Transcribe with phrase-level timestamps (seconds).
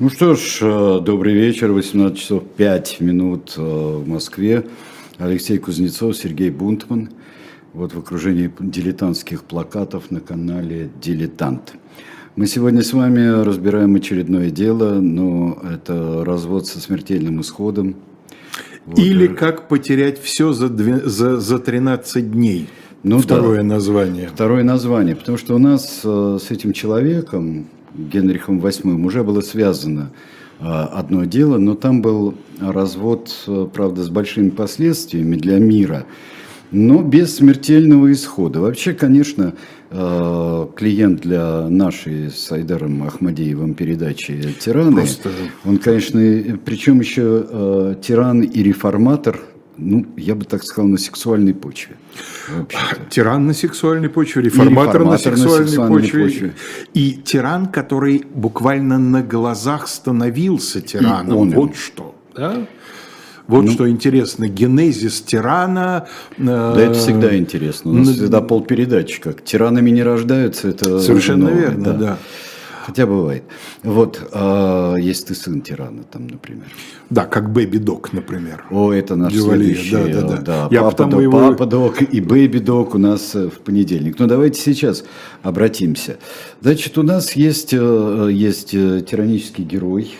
[0.00, 4.66] Ну что ж, э, добрый вечер, 18 часов 5 минут э, в Москве.
[5.18, 7.10] Алексей Кузнецов, Сергей Бунтман.
[7.72, 11.74] Вот в окружении дилетантских плакатов на канале «Дилетант».
[12.34, 17.94] Мы сегодня с вами разбираем очередное дело, но это развод со смертельным исходом.
[18.86, 18.98] Вот.
[18.98, 20.66] Или как потерять все за,
[21.08, 22.68] за, за 13 дней.
[23.04, 24.28] Ну, Второе да, название.
[24.28, 30.10] Второе название, потому что у нас э, с этим человеком, Генрихом VIII уже было связано
[30.60, 36.06] а, одно дело, но там был развод, э, правда, с большими последствиями для мира,
[36.70, 38.60] но без смертельного исхода.
[38.60, 39.54] Вообще, конечно,
[39.90, 45.30] э, клиент для нашей с Айдаром Ахмадеевым передачи «Тираны», Просто...
[45.64, 46.20] он, конечно,
[46.64, 49.40] причем еще э, тиран и реформатор–
[49.76, 51.96] ну, я бы так сказал, на сексуальной почве.
[53.10, 56.24] Тиран на сексуальной почве, реформатор, реформатор на, сексуальной на сексуальной почве.
[56.24, 56.54] почве.
[56.94, 61.36] И тиран, который буквально на глазах становился тираном.
[61.36, 62.14] он вот что.
[62.36, 62.66] Да?
[63.46, 66.06] Вот ну, что интересно, генезис тирана.
[66.38, 67.90] Э, да, это всегда интересно.
[67.90, 69.44] У нас всегда полпередачи как.
[69.44, 70.98] Тиранами не рождаются, это.
[71.00, 71.92] Совершенно новое, верно, да.
[71.92, 72.18] да.
[72.86, 73.44] Хотя бывает.
[73.82, 76.66] Вот, а, есть ты сын тирана, там, например.
[77.08, 78.66] Да, как Бэби Док, например.
[78.70, 80.12] О, это наш Дювалия, следующий.
[80.12, 80.42] Да, да, да.
[80.42, 80.68] да.
[80.70, 81.38] Я папа, док, его...
[81.38, 84.18] папа Док и Бэби Док у нас э, в понедельник.
[84.18, 85.04] Но давайте сейчас
[85.42, 86.18] обратимся.
[86.60, 90.10] Значит, у нас есть, э, есть э, тиранический герой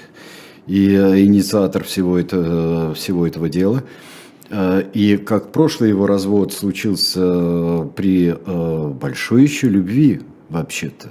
[0.66, 3.84] и инициатор всего, это, всего этого дела.
[4.94, 8.34] И как прошлый его развод случился при
[8.94, 11.08] большой еще любви, вообще-то.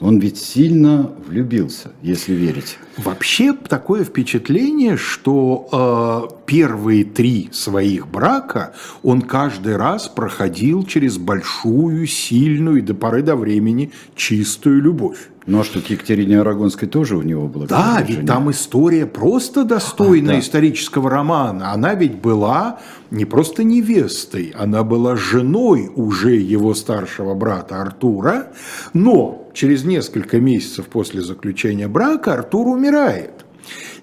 [0.00, 2.78] Он ведь сильно влюбился, если верить.
[2.96, 12.06] Вообще такое впечатление, что э, первые три своих брака он каждый раз проходил через большую,
[12.06, 15.28] сильную и до поры до времени чистую любовь.
[15.46, 17.66] Ну а что, к Екатерине Арагонской тоже у него было?
[17.66, 18.26] Да, ведь жене?
[18.26, 20.40] там история просто достойна а, да.
[20.40, 21.72] исторического романа.
[21.72, 28.52] Она ведь была не просто невестой, она была женой уже его старшего брата Артура,
[28.94, 33.44] но через несколько месяцев после заключения брака Артур умирает.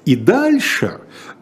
[0.05, 0.99] И дальше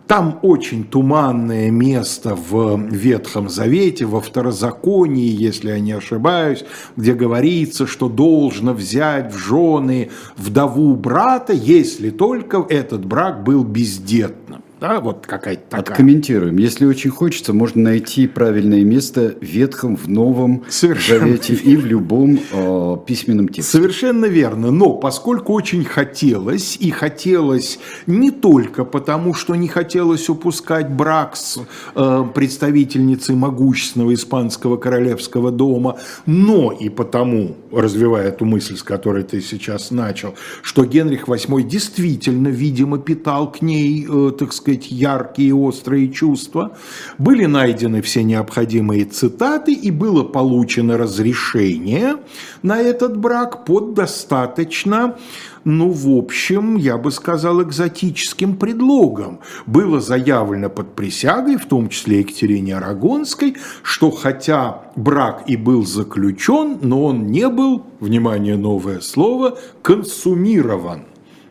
[0.10, 6.66] там очень туманное место в Ветхом Завете, во Второзаконии, если я не ошибаюсь,
[6.98, 14.64] где говорится, что должно взять в жены вдову брата, если только этот брак был бездетным.
[14.80, 15.82] Да, вот какая-то такая.
[15.82, 16.58] Откомментируем.
[16.58, 21.70] Если очень хочется, можно найти правильное место в Ветхом, в Новом Совершенно Завете верно.
[21.70, 23.72] и в любом э, письменном тексте.
[23.72, 24.72] Совершенно верно.
[24.72, 31.60] Но поскольку очень хотелось, и хотелось не только потому, что не хотелось упускать брак с
[31.96, 39.42] э, представительницей могущественного испанского королевского дома, но и потому, развивая эту мысль, с которой ты
[39.42, 45.50] сейчас начал, что Генрих VIII действительно, видимо, питал к ней, э, так сказать, сказать, яркие
[45.50, 46.78] и острые чувства.
[47.18, 52.18] Были найдены все необходимые цитаты и было получено разрешение
[52.64, 55.16] на этот брак под достаточно
[55.64, 59.40] ну, в общем, я бы сказал, экзотическим предлогом.
[59.66, 66.80] Было заявлено под присягой, в том числе Екатерине Арагонской, что хотя брак и был заключен,
[66.82, 71.04] но он не был, внимание, новое слово, консумирован.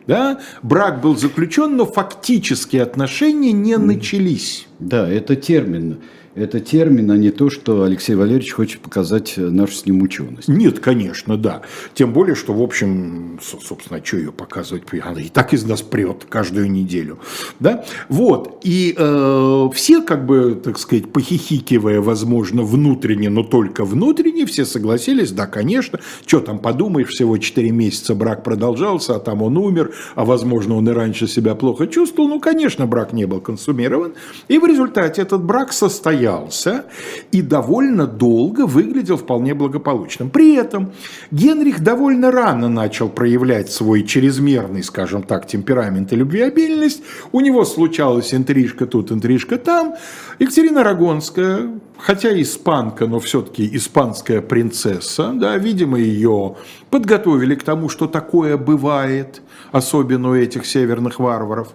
[0.07, 0.39] Да?
[0.63, 4.67] Брак был заключен, но фактические отношения не начались.
[4.79, 5.99] Да, это термин
[6.41, 10.47] это термин, а не то, что Алексей Валерьевич хочет показать нашу с ним ученость.
[10.47, 11.61] Нет, конечно, да.
[11.93, 14.83] Тем более, что, в общем, собственно, что ее показывать?
[15.03, 17.19] Она и так из нас прет каждую неделю.
[17.59, 17.85] Да?
[18.07, 18.61] Вот.
[18.63, 25.31] И э, все, как бы, так сказать, похихикивая, возможно, внутренне, но только внутренне, все согласились,
[25.31, 30.25] да, конечно, что там подумаешь, всего 4 месяца брак продолжался, а там он умер, а,
[30.25, 32.29] возможно, он и раньше себя плохо чувствовал.
[32.29, 34.13] Ну, конечно, брак не был консумирован.
[34.47, 36.85] И в результате этот брак состоял состоялся
[37.31, 40.29] и довольно долго выглядел вполне благополучным.
[40.29, 40.91] При этом
[41.31, 47.01] Генрих довольно рано начал проявлять свой чрезмерный, скажем так, темперамент и любвеобильность.
[47.31, 49.95] У него случалась интрижка тут, интрижка там.
[50.39, 56.55] Екатерина Арагонская, хотя испанка, но все-таки испанская принцесса, да, видимо, ее
[56.89, 61.69] подготовили к тому, что такое бывает, особенно у этих северных варваров.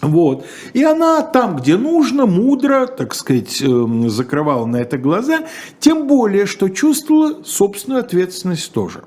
[0.00, 0.46] Вот.
[0.72, 5.40] И она там, где нужно, мудро, так сказать, эм, закрывала на это глаза,
[5.78, 9.04] тем более, что чувствовала собственную ответственность тоже.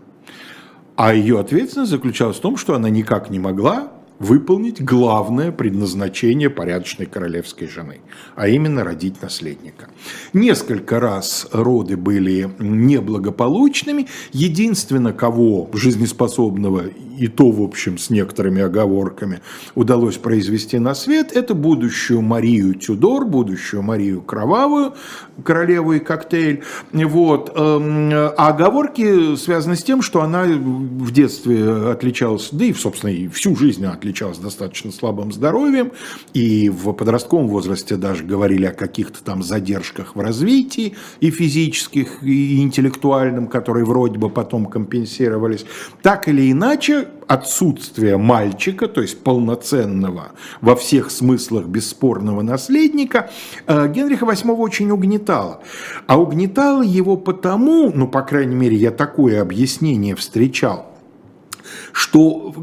[0.96, 3.92] А ее ответственность заключалась в том, что она никак не могла
[4.24, 8.00] выполнить главное предназначение порядочной королевской жены,
[8.36, 9.90] а именно родить наследника.
[10.32, 14.08] Несколько раз роды были неблагополучными.
[14.32, 16.84] Единственное, кого жизнеспособного
[17.20, 19.42] и то, в общем, с некоторыми оговорками
[19.76, 24.94] удалось произвести на свет, это будущую Марию Тюдор, будущую Марию Кровавую,
[25.44, 26.64] королеву и коктейль.
[26.92, 27.52] Вот.
[27.56, 33.28] Эм, а оговорки связаны с тем, что она в детстве отличалась, да и, собственно, и
[33.28, 35.92] всю жизнь отличалась достаточно слабым здоровьем,
[36.34, 42.62] и в подростковом возрасте даже говорили о каких-то там задержках в развитии и физических, и
[42.62, 45.66] интеллектуальном, которые вроде бы потом компенсировались.
[46.02, 50.32] Так или иначе, отсутствие мальчика, то есть полноценного
[50.62, 53.32] во всех смыслах бесспорного наследника,
[53.68, 55.62] э, Генриха VIII очень угнетало.
[56.08, 60.93] А угнетало его потому, ну, по крайней мере, я такое объяснение встречал,
[61.92, 62.54] что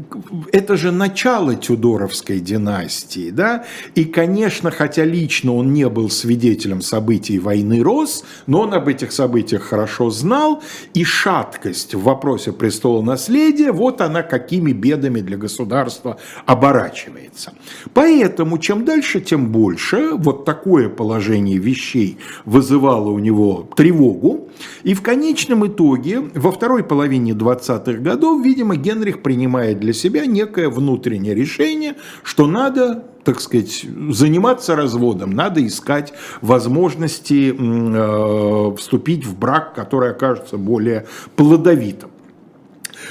[0.51, 3.65] это же начало Тюдоровской династии, да,
[3.95, 9.11] и, конечно, хотя лично он не был свидетелем событий войны Рос, но он об этих
[9.11, 10.63] событиях хорошо знал,
[10.93, 17.53] и шаткость в вопросе престола наследия, вот она какими бедами для государства оборачивается.
[17.93, 24.49] Поэтому чем дальше, тем больше вот такое положение вещей вызывало у него тревогу,
[24.83, 30.69] и в конечном итоге во второй половине 20-х годов, видимо, Генрих принимает для себя некое
[30.69, 36.11] внутреннее решение, что надо так сказать, заниматься разводом, надо искать
[36.41, 41.05] возможности э, вступить в брак, который окажется более
[41.35, 42.09] плодовитым.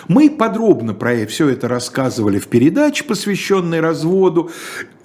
[0.08, 4.50] Мы подробно про все это рассказывали в передаче, посвященной разводу.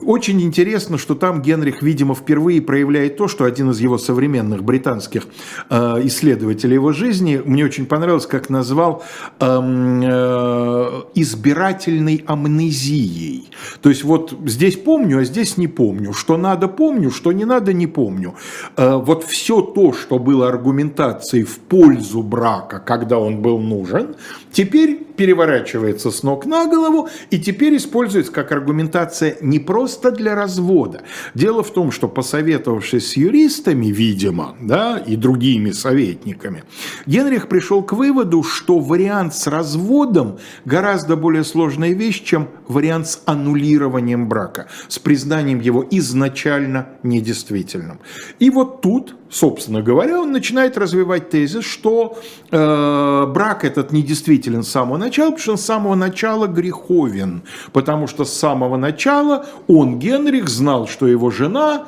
[0.05, 5.23] Очень интересно, что там Генрих, видимо, впервые проявляет то, что один из его современных британских
[5.71, 9.03] э, исследователей его жизни, мне очень понравилось, как назвал
[9.39, 13.49] эм, э, избирательной амнезией.
[13.81, 16.13] То есть вот здесь помню, а здесь не помню.
[16.13, 18.35] Что надо помню, что не надо не помню.
[18.77, 24.15] Э, вот все то, что было аргументацией в пользу брака, когда он был нужен,
[24.51, 31.01] теперь переворачивается с ног на голову и теперь используется как аргументация не просто для развода.
[31.33, 36.63] Дело в том, что посоветовавшись с юристами, видимо, да, и другими советниками,
[37.05, 43.21] Генрих пришел к выводу, что вариант с разводом гораздо более сложная вещь, чем вариант с
[43.25, 47.99] аннулированием брака, с признанием его изначально недействительным.
[48.39, 52.17] И вот тут собственно говоря, он начинает развивать тезис, что
[52.51, 58.07] э, брак этот недействителен с самого начала, потому что он с самого начала греховен, потому
[58.07, 61.87] что с самого начала он, Генрих, знал, что его жена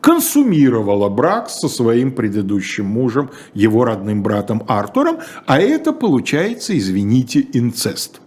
[0.00, 8.20] консумировала брак со своим предыдущим мужем, его родным братом Артуром, а это получается, извините, инцест.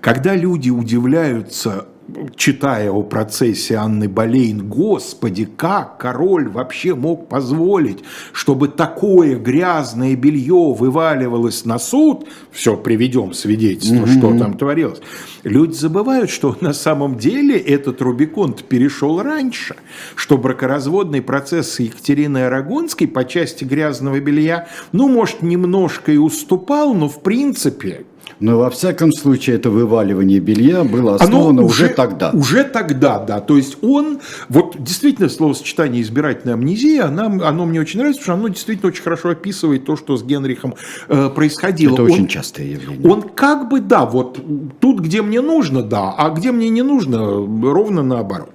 [0.00, 1.86] Когда люди удивляются
[2.36, 8.00] читая о процессе Анны Болейн, господи, как король вообще мог позволить,
[8.32, 14.18] чтобы такое грязное белье вываливалось на суд, все, приведем свидетельство, mm-hmm.
[14.18, 15.00] что там творилось.
[15.44, 19.76] Люди забывают, что на самом деле этот Рубикон перешел раньше,
[20.14, 27.08] что бракоразводный процесс Екатерины Арагонской по части грязного белья, ну, может, немножко и уступал, но
[27.08, 28.04] в принципе
[28.42, 32.30] но во всяком случае это вываливание белья было основано Оно уже, уже тогда.
[32.32, 33.40] Уже тогда, да.
[33.40, 34.18] То есть он,
[34.48, 39.02] вот действительно словосочетание избирательная амнезия, она, оно мне очень нравится, потому что оно действительно очень
[39.04, 40.74] хорошо описывает то, что с Генрихом
[41.08, 41.94] э, происходило.
[41.94, 43.08] Это он, очень частое явление.
[43.08, 44.40] Он как бы, да, вот
[44.80, 48.50] тут, где мне нужно, да, а где мне не нужно, ровно наоборот.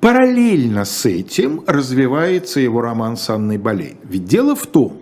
[0.00, 3.96] Параллельно с этим развивается его роман с Анной Болейн.
[4.02, 4.99] Ведь дело в том,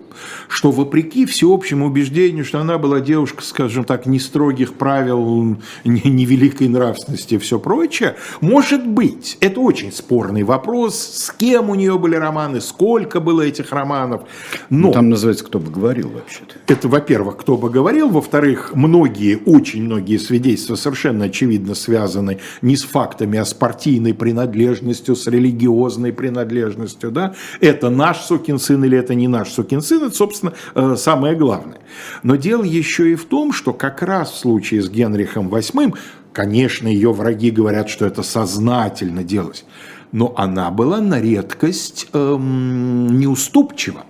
[0.48, 7.34] что вопреки всеобщему убеждению, что она была девушка, скажем так, не строгих правил, невеликой нравственности
[7.34, 12.60] и все прочее, может быть, это очень спорный вопрос, с кем у нее были романы,
[12.60, 14.22] сколько было этих романов.
[14.70, 16.54] Но ну, Там называется «Кто бы говорил» вообще-то.
[16.66, 22.84] Это, во-первых, «Кто бы говорил», во-вторых, многие, очень многие свидетельства совершенно очевидно связаны не с
[22.84, 27.10] фактами, а с партийной принадлежностью, с религиозной принадлежностью.
[27.10, 27.34] Да?
[27.60, 31.78] Это наш сукин сын или это не наш сукин сын, это, собственно, э, самое главное.
[32.22, 35.96] Но дело еще и в том, что как раз в случае с Генрихом VIII,
[36.32, 39.64] конечно, ее враги говорят, что это сознательно делалось,
[40.12, 44.04] но она была на редкость эм, неуступчива.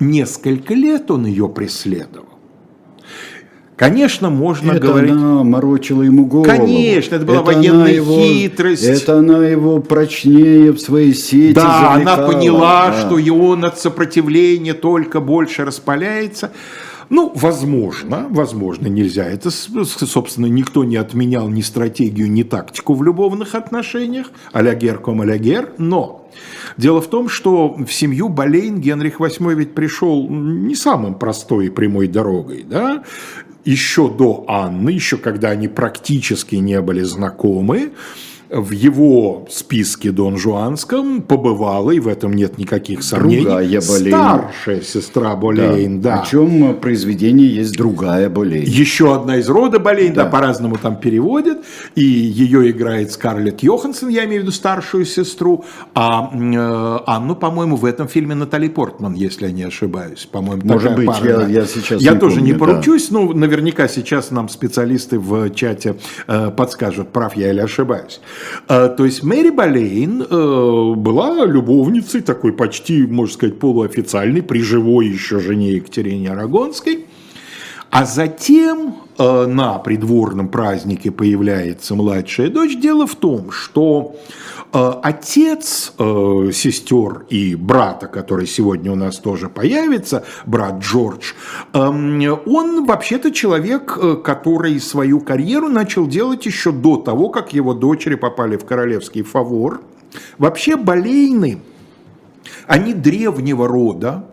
[0.00, 2.33] Несколько лет он ее преследовал.
[3.76, 5.10] Конечно, можно это говорить...
[5.10, 6.46] она морочила ему голову.
[6.46, 8.84] Конечно, это была это военная его, хитрость.
[8.84, 12.22] Это она его прочнее в своей сети Да, завлекала.
[12.22, 13.00] она поняла, да.
[13.00, 16.52] что он от сопротивления только больше распаляется.
[17.10, 19.26] Ну, возможно, возможно, нельзя.
[19.26, 25.20] Это, собственно, никто не отменял ни стратегию, ни тактику в любовных отношениях, а-ля гер ком
[25.20, 26.28] а гер, но
[26.76, 31.70] дело в том, что в семью Болейн Генрих VIII ведь пришел не самым простой и
[31.70, 33.04] прямой дорогой, да,
[33.64, 37.92] еще до Анны, еще когда они практически не были знакомы,
[38.50, 44.08] в его списке Дон Жуанском побывала, и в этом нет никаких сомнений, другая Болейн.
[44.14, 46.00] старшая сестра Болейн.
[46.00, 46.16] Да.
[46.16, 46.22] Да.
[46.22, 48.64] Причем произведение есть другая Болейн.
[48.64, 50.30] Еще одна из рода Болейн, да, Да.
[50.30, 51.58] по-разному там переводят,
[51.94, 57.76] и ее играет Скарлетт Йоханссон, я имею в виду старшую сестру, а э, Анну, по-моему,
[57.76, 60.26] в этом фильме Натали Портман, если я не ошибаюсь.
[60.30, 61.46] По-моему, Может быть, пара, я- да.
[61.48, 62.72] я сейчас Я не тоже не помню, да.
[62.82, 65.96] поручусь, но наверняка сейчас нам специалисты в чате
[66.28, 68.20] э, подскажут, прав я или ошибаюсь.
[68.68, 75.06] Э, то есть Мэри Болейн э, была любовницей, такой почти, можно сказать, полуофициальной, при живой
[75.06, 77.06] еще жене Екатерине Арагонской.
[77.90, 82.76] А затем на придворном празднике появляется младшая дочь.
[82.76, 84.16] Дело в том, что
[84.72, 91.32] э, отец э, сестер и брата, который сегодня у нас тоже появится, брат Джордж,
[91.72, 97.74] эм, он вообще-то человек, э, который свою карьеру начал делать еще до того, как его
[97.74, 99.80] дочери попали в королевский фавор.
[100.38, 101.60] Вообще Болейны,
[102.66, 104.26] они древнего рода,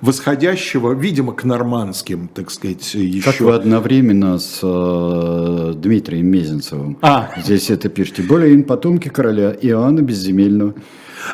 [0.00, 3.30] восходящего, видимо, к нормандским, так сказать, еще.
[3.30, 7.30] Как вы одновременно с э, Дмитрием Мезенцевым А.
[7.38, 8.22] здесь это пишете.
[8.22, 10.74] Более потомки короля Иоанна Безземельного.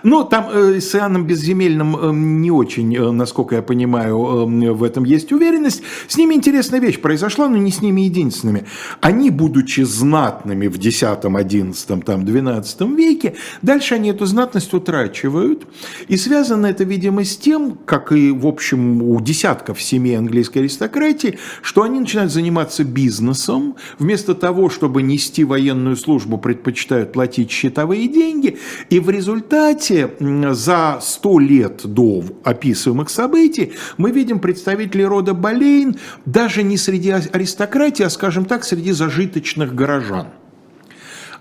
[0.03, 4.83] Ну, там э, с Иоанном Безземельным э, не очень, э, насколько я понимаю, э, в
[4.83, 5.83] этом есть уверенность.
[6.09, 8.65] С ними интересная вещь произошла, но не с ними единственными.
[9.01, 15.67] Они, будучи знатными в X, XI, там, XII веке, дальше они эту знатность утрачивают.
[16.09, 21.39] И связано это, видимо, с тем, как и, в общем, у десятков семей английской аристократии,
[21.63, 23.77] что они начинают заниматься бизнесом.
[23.99, 28.59] Вместо того, чтобы нести военную службу, предпочитают платить счетовые деньги.
[28.91, 29.74] И в результате
[30.21, 37.11] м, за сто лет до описываемых событий мы видим представителей рода Болейн даже не среди
[37.11, 40.29] аристократии, а, скажем так, среди зажиточных горожан.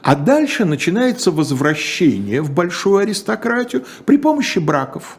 [0.01, 5.17] А дальше начинается возвращение в большую аристократию при помощи браков.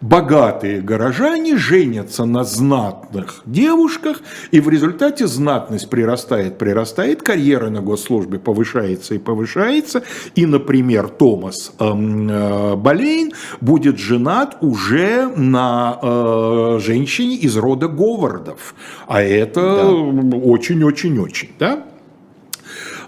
[0.00, 8.38] Богатые горожане женятся на знатных девушках, и в результате знатность прирастает, прирастает, карьера на госслужбе
[8.38, 10.02] повышается и повышается.
[10.34, 18.74] И, например, Томас эм, э, Болейн будет женат уже на э, женщине из рода Говардов.
[19.06, 21.84] А это очень-очень-очень, да?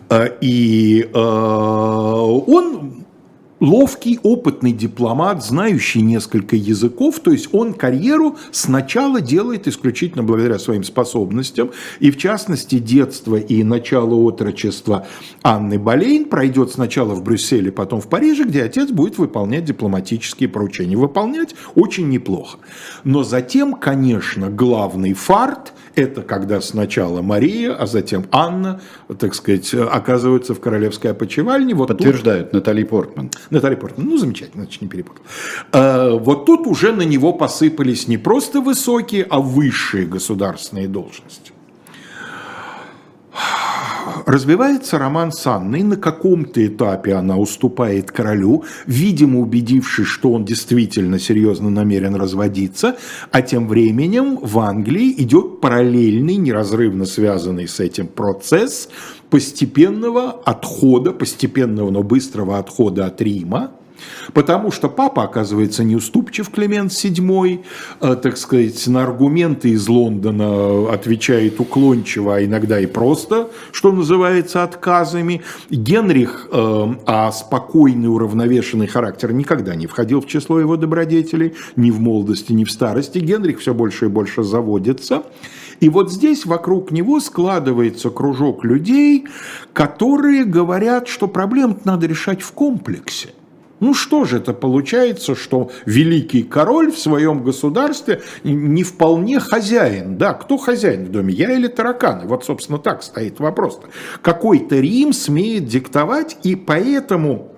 [0.08, 2.97] Э, И э, он
[3.60, 10.84] ловкий, опытный дипломат, знающий несколько языков, то есть он карьеру сначала делает исключительно благодаря своим
[10.84, 15.06] способностям, и в частности детство и начало отрочества
[15.42, 20.96] Анны Болейн пройдет сначала в Брюсселе, потом в Париже, где отец будет выполнять дипломатические поручения.
[20.96, 22.58] Выполнять очень неплохо.
[23.04, 28.80] Но затем, конечно, главный фарт– это когда сначала Мария, а затем Анна,
[29.18, 31.74] так сказать, оказываются в королевской опочивальне.
[31.74, 33.30] Вот тут- Подтверждают Натали Портман.
[33.50, 35.22] Наталья Портман, ну замечательно, значит не перепутал.
[35.72, 41.52] Э, Вот тут уже на него посыпались не просто высокие, а высшие государственные должности.
[44.26, 51.18] Развивается роман с Анной, на каком-то этапе она уступает королю, видимо убедившись, что он действительно
[51.18, 52.96] серьезно намерен разводиться,
[53.30, 58.88] а тем временем в Англии идет параллельный, неразрывно связанный с этим процесс
[59.30, 63.72] постепенного отхода, постепенного, но быстрого отхода от Рима,
[64.32, 67.64] Потому что папа оказывается неуступчив, Климент VII,
[68.00, 74.62] э, так сказать, на аргументы из Лондона отвечает уклончиво, а иногда и просто, что называется,
[74.62, 75.42] отказами.
[75.70, 82.00] Генрих, э, а спокойный, уравновешенный характер никогда не входил в число его добродетелей, ни в
[82.00, 83.18] молодости, ни в старости.
[83.18, 85.22] Генрих все больше и больше заводится.
[85.80, 89.26] И вот здесь вокруг него складывается кружок людей,
[89.72, 93.30] которые говорят, что проблем надо решать в комплексе.
[93.80, 100.18] Ну что же это получается, что великий король в своем государстве не вполне хозяин?
[100.18, 102.26] Да, кто хозяин в доме, я или тараканы?
[102.26, 103.78] Вот, собственно, так стоит вопрос.
[103.78, 103.88] -то.
[104.22, 107.52] Какой-то Рим смеет диктовать, и поэтому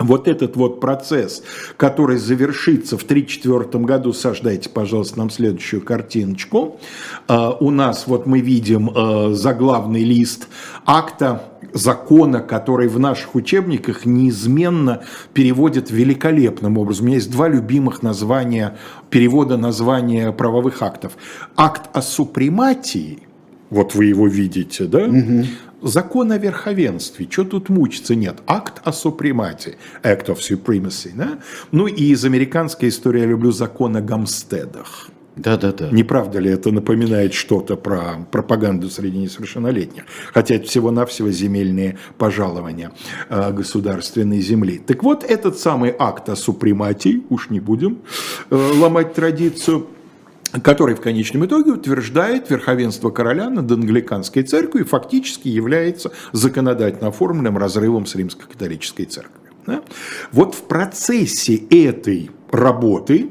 [0.00, 1.42] вот этот вот процесс,
[1.76, 4.40] который завершится в 1934 году, Саш,
[4.72, 6.80] пожалуйста, нам следующую картиночку.
[7.28, 10.48] Uh, у нас вот мы видим uh, заглавный лист
[10.86, 17.04] акта закона, который в наших учебниках неизменно переводят великолепным образом.
[17.04, 18.76] У меня есть два любимых названия,
[19.10, 21.12] перевода названия правовых актов.
[21.56, 23.20] Акт о супрематии,
[23.70, 25.04] вот вы его видите, да?
[25.04, 25.44] Угу.
[25.82, 31.38] Закон о верховенстве, что тут мучиться нет, акт о супрематии, act of supremacy, да?
[31.72, 35.08] Ну и из американской истории я люблю закон о гамстедах.
[35.36, 35.88] Да, да, да.
[35.90, 40.04] Не правда ли это напоминает что-то про пропаганду среди несовершеннолетних?
[40.32, 42.92] Хотя это всего-навсего земельные пожалования
[43.28, 44.78] э, государственной земли.
[44.84, 48.00] Так вот, этот самый акт о супрематии, уж не будем
[48.50, 49.86] э, ломать традицию,
[50.62, 57.56] который в конечном итоге утверждает верховенство короля над англиканской церковью и фактически является законодательно оформленным
[57.56, 59.52] разрывом с римско-католической церковью.
[59.66, 59.82] Да?
[60.32, 63.30] Вот в процессе этой работы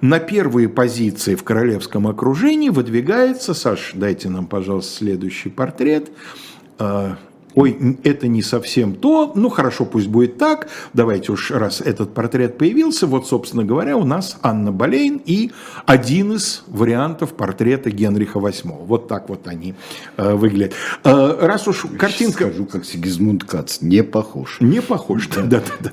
[0.00, 6.10] на первые позиции в королевском окружении выдвигается, Саш, дайте нам, пожалуйста, следующий портрет,
[6.78, 7.18] а,
[7.54, 12.58] ой, это не совсем то, ну хорошо, пусть будет так, давайте уж, раз этот портрет
[12.58, 15.52] появился, вот, собственно говоря, у нас Анна Болейн и
[15.86, 18.84] один из вариантов портрета Генриха VIII.
[18.86, 19.74] Вот так вот они
[20.16, 20.74] э, выглядят.
[21.04, 22.44] Э, раз уж картинка...
[22.44, 24.58] Скажу, как Сигизмунд Кац, не похож.
[24.60, 25.90] Не похож, да, да, да.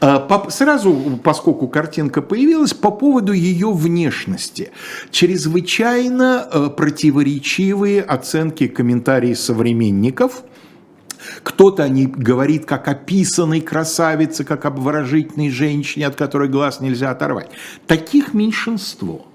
[0.00, 0.26] да.
[0.46, 4.70] Э, сразу, поскольку картинка появилась, по поводу ее внешности.
[5.10, 10.42] Чрезвычайно э, противоречивые оценки комментарии современников–
[11.42, 17.50] кто-то не говорит как описанной красавице, как обворожительной женщине, от которой глаз нельзя оторвать.
[17.86, 19.26] Таких меньшинство.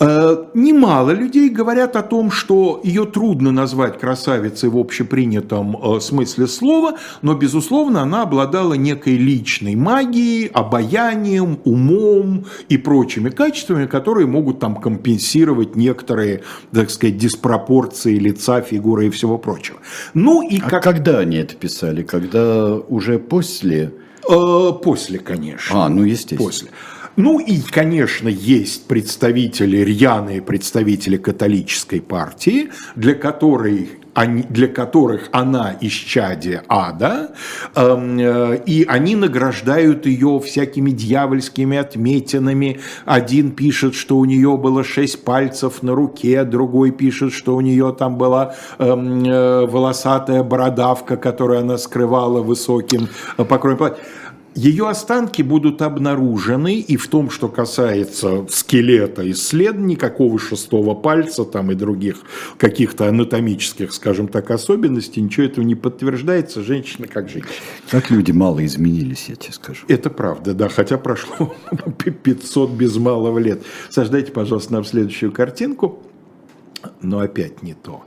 [0.00, 6.46] Э, немало людей говорят о том, что ее трудно назвать красавицей в общепринятом э, смысле
[6.46, 14.60] слова, но, безусловно, она обладала некой личной магией, обаянием, умом и прочими качествами, которые могут
[14.60, 19.78] там компенсировать некоторые, так сказать, диспропорции лица, фигуры и всего прочего.
[20.14, 20.82] Ну и а как...
[20.84, 22.04] когда они это писали?
[22.04, 23.94] Когда уже после?
[24.30, 25.86] Э, после, конечно.
[25.86, 26.44] А, ну естественно.
[26.44, 26.70] После.
[27.18, 35.76] Ну и, конечно, есть представители, рьяные представители католической партии, для которой они, для которых она
[35.80, 37.32] исчадие ада,
[37.74, 42.78] эм, э, и они награждают ее всякими дьявольскими отметинами.
[43.04, 47.96] Один пишет, что у нее было шесть пальцев на руке, другой пишет, что у нее
[47.98, 53.08] там была эм, э, волосатая бородавка, которую она скрывала высоким
[53.38, 53.96] э, покроем
[54.58, 61.70] ее останки будут обнаружены, и в том, что касается скелета исследований, никакого шестого пальца там
[61.70, 62.16] и других
[62.56, 67.52] каких-то анатомических, скажем так, особенностей, ничего этого не подтверждается, женщина как женщина.
[67.88, 69.86] Как люди мало изменились, я тебе скажу.
[69.86, 71.54] Это правда, да, хотя прошло
[72.24, 73.62] 500 без малого лет.
[73.90, 76.02] Сождайте, пожалуйста, нам следующую картинку,
[77.00, 78.02] но опять не то.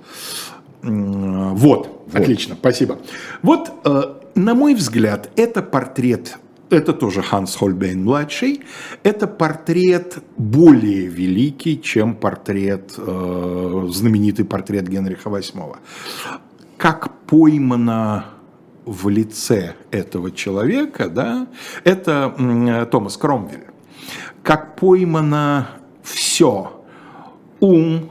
[0.82, 2.14] Вот, вот.
[2.14, 3.00] отлично, спасибо.
[3.42, 6.38] Вот э, на мой взгляд, это портрет,
[6.72, 8.62] это тоже Ханс Хольбейн-младший,
[9.04, 15.78] это портрет более великий, чем портрет, э, знаменитый портрет Генриха VIII.
[16.78, 18.26] Как поймано
[18.86, 21.48] в лице этого человека, да,
[21.84, 23.66] это э, Томас Кромвель.
[24.44, 25.70] Как поймано
[26.04, 26.84] все,
[27.60, 28.10] ум,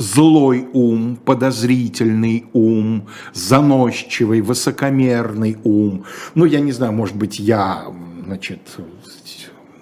[0.00, 6.04] злой ум, подозрительный ум, заносчивый, высокомерный ум.
[6.34, 7.84] Ну, я не знаю, может быть, я,
[8.24, 8.60] значит,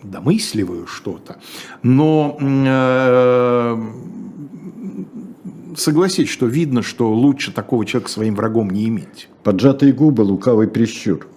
[0.02, 1.38] домысливаю что-то,
[1.82, 3.84] но э,
[5.76, 9.28] согласись, что видно, что лучше такого человека своим врагом не иметь.
[9.44, 11.28] Поджатые губы, лукавый прищур.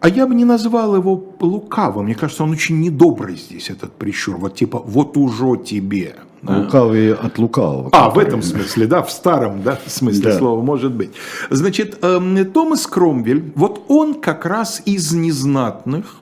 [0.00, 2.04] А я бы не назвал его лукавым.
[2.04, 4.36] Мне кажется, он очень недобрый здесь, этот прищур.
[4.36, 6.16] Вот типа, вот уже тебе.
[6.42, 7.90] Лукавый от лукавого.
[7.92, 10.38] А, в этом смысле, да, в старом да, смысле да.
[10.38, 11.10] слова, может быть.
[11.50, 16.20] Значит, э, Томас Кромвель, вот он как раз из незнатных,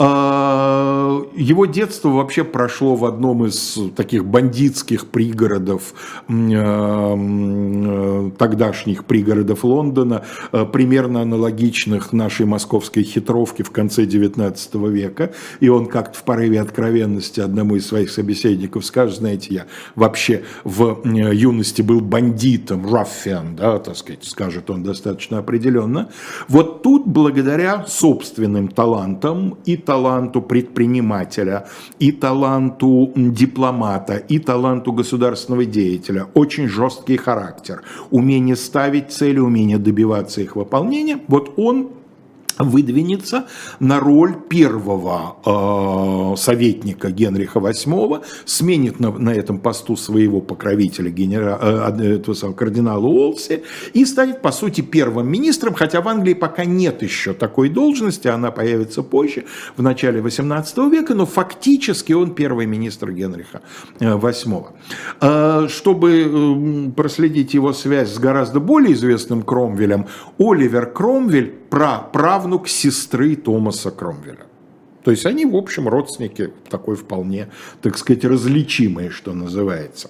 [0.00, 5.92] его детство вообще прошло в одном из таких бандитских пригородов,
[6.28, 10.24] а, а, тогдашних пригородов Лондона,
[10.72, 15.32] примерно аналогичных нашей московской хитровке в конце XIX века.
[15.58, 21.00] И он как-то в порыве откровенности одному из своих собеседников скажет, знаете, я вообще в
[21.04, 26.10] юности был бандитом, раффиан, да, так сказать, скажет он достаточно определенно.
[26.48, 31.66] Вот тут, благодаря собственным талантам и таланту предпринимателя,
[31.98, 36.26] и таланту дипломата, и таланту государственного деятеля.
[36.34, 37.82] Очень жесткий характер.
[38.10, 41.18] Умение ставить цели, умение добиваться их выполнения.
[41.28, 41.88] Вот он
[42.58, 43.46] выдвинется
[43.80, 51.58] на роль первого э, советника Генриха VIII, сменит на, на этом посту своего покровителя генера,
[51.60, 57.02] э, этого кардинала Уолси и станет, по сути, первым министром, хотя в Англии пока нет
[57.02, 59.44] еще такой должности, она появится позже,
[59.76, 63.62] в начале 18 века, но фактически он первый министр Генриха
[64.00, 64.66] VIII.
[65.20, 70.06] Э, чтобы э, проследить его связь с гораздо более известным Кромвелем,
[70.38, 71.54] Оливер Кромвель,
[72.48, 74.46] правнук сестры Томаса Кромвеля.
[75.04, 77.48] То есть они, в общем, родственники такой вполне,
[77.82, 80.08] так сказать, различимые, что называется.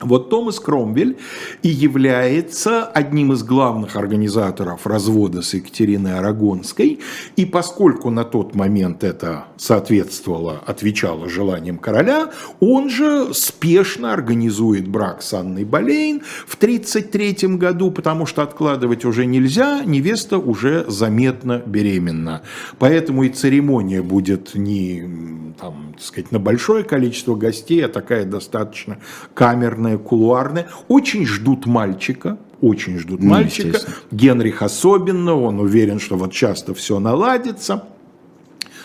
[0.00, 1.18] Вот Томас Кромвель
[1.62, 7.00] и является одним из главных организаторов развода с Екатериной Арагонской.
[7.36, 12.30] И поскольку на тот момент это соответствовало, отвечало желаниям короля,
[12.60, 19.26] он же спешно организует брак с Анной Болейн в 1933 году, потому что откладывать уже
[19.26, 22.42] нельзя, невеста уже заметно беременна.
[22.78, 28.98] Поэтому и церемония будет не там, сказать, на большое количество гостей, а такая достаточно
[29.34, 30.68] камерная, кулуарная.
[30.88, 33.78] Очень ждут мальчика, очень ждут ну, мальчика.
[34.10, 37.84] Генрих особенно, он уверен, что вот часто все наладится.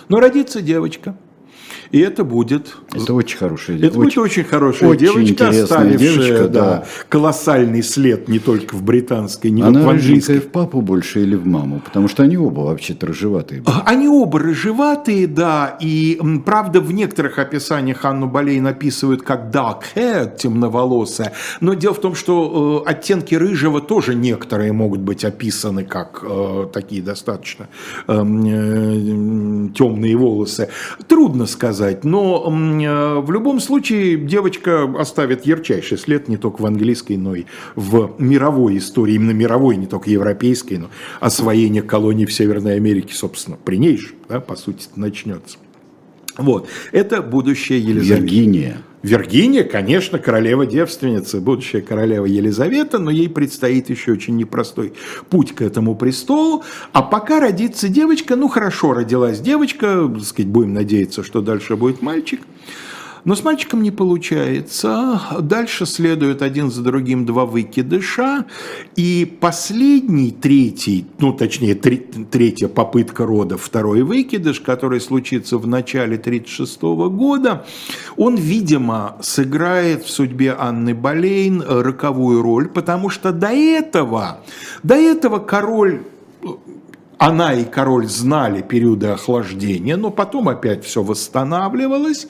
[0.07, 1.17] Но родится девочка.
[1.93, 2.75] И это будет...
[2.91, 3.86] Это очень хорошая девочка.
[3.86, 6.86] Это будет очень хорошая очень девочка, оставившая девочка, да, да.
[7.08, 10.39] колоссальный след не только в британской, не Она в английской.
[10.39, 11.84] в папу больше или в маму?
[11.86, 13.62] Потому что они оба вообще-то рыжеватые.
[13.62, 13.75] Были.
[13.86, 15.77] Они оба рыжеватые, да.
[15.79, 21.34] И, правда, в некоторых описаниях Анну Болей написывают как dark hair, темноволосая.
[21.62, 26.67] Но дело в том, что э, оттенки рыжего тоже некоторые могут быть описаны как э,
[26.73, 27.67] такие достаточно
[28.08, 30.69] эм, э, темные волосы.
[31.08, 32.04] Трудно сказать сказать.
[32.04, 37.46] Но э, в любом случае девочка оставит ярчайший след не только в английской, но и
[37.76, 43.58] в мировой истории, именно мировой, не только европейской, но освоение колоний в Северной Америке, собственно,
[43.63, 45.58] при ней же, да, по сути, начнется.
[46.38, 48.22] Вот, это будущее Елизавета.
[48.22, 48.78] Виргиния.
[49.03, 54.93] Виргиния, конечно, королева-девственница, будущая королева Елизавета, но ей предстоит еще очень непростой
[55.29, 56.63] путь к этому престолу.
[56.93, 62.01] А пока родится девочка, ну хорошо, родилась девочка, так сказать, будем надеяться, что дальше будет
[62.01, 62.39] мальчик.
[63.25, 65.21] Но с мальчиком не получается.
[65.39, 68.45] Дальше следуют один за другим два выкидыша.
[68.95, 76.81] И последний, третий, ну точнее третья попытка рода, второй выкидыш, который случится в начале 1936
[76.81, 77.65] года,
[78.17, 84.41] он, видимо, сыграет в судьбе Анны Болейн роковую роль, потому что до этого,
[84.83, 86.01] до этого король
[87.25, 92.27] она и король знали периоды охлаждения, но потом опять все восстанавливалось.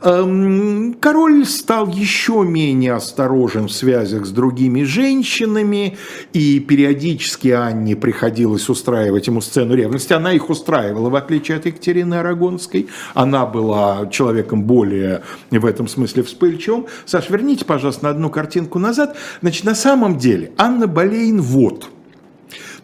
[0.00, 5.98] Эм, король стал еще менее осторожен в связях с другими женщинами,
[6.32, 10.14] и периодически Анне приходилось устраивать ему сцену ревности.
[10.14, 12.88] Она их устраивала, в отличие от Екатерины Арагонской.
[13.12, 16.86] Она была человеком более в этом смысле вспыльчивым.
[17.04, 19.18] Саш, верните, пожалуйста, на одну картинку назад.
[19.42, 21.90] Значит, на самом деле Анна Болейн вот–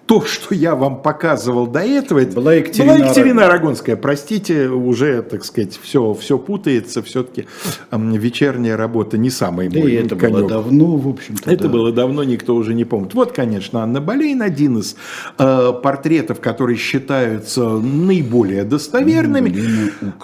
[0.06, 3.96] то, что я вам показывал до этого, это была Екатерина, была Екатерина Арагонская.
[3.96, 7.02] Простите, уже, так сказать, все, все путается.
[7.02, 7.46] Все-таки
[7.90, 10.38] вечерняя работа не самый да мой это конек.
[10.38, 11.50] было давно, в общем-то.
[11.50, 11.68] Это да.
[11.68, 13.14] было давно, никто уже не помнит.
[13.14, 14.96] Вот, конечно, Анна Болейн, один из
[15.38, 19.52] э, портретов, которые считаются наиболее достоверными.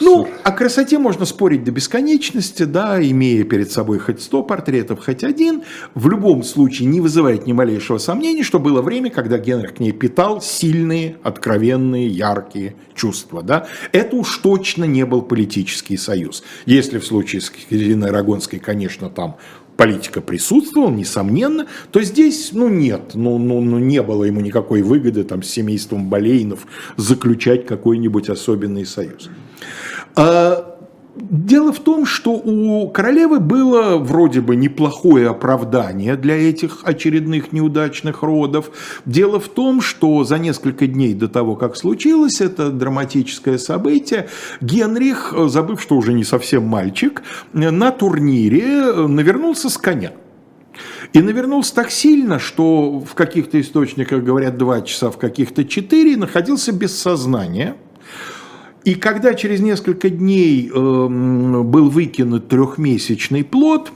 [0.01, 5.25] Ну, о красоте можно спорить до бесконечности, да, имея перед собой хоть сто портретов, хоть
[5.25, 5.63] один.
[5.95, 9.93] В любом случае не вызывает ни малейшего сомнения, что было время, когда Генрих к ней
[9.93, 13.43] питал сильные, откровенные, яркие чувства.
[13.43, 13.67] Да?
[13.91, 16.45] Это уж точно не был политический союз.
[16.67, 19.37] Если в случае с Екатериной Арагонской, конечно, там
[19.77, 25.25] политика присутствовала, несомненно, то здесь, ну, нет, ну, ну, ну, не было ему никакой выгоды
[25.25, 29.29] там с семейством Болейнов заключать какой-нибудь особенный союз.
[30.15, 30.72] А
[31.15, 38.23] Дело в том, что у королевы было вроде бы неплохое оправдание для этих очередных неудачных
[38.23, 38.71] родов.
[39.05, 44.31] Дело в том, что за несколько дней до того, как случилось это драматическое событие,
[44.63, 47.23] Генрих, забыв, что уже не совсем мальчик,
[47.53, 50.13] на турнире навернулся с коня.
[51.13, 56.73] И навернулся так сильно, что в каких-то источниках говорят два часа, в каких-то четыре, находился
[56.73, 57.77] без сознания–
[58.85, 63.93] и когда через несколько дней э, был выкинут трехмесячный плод,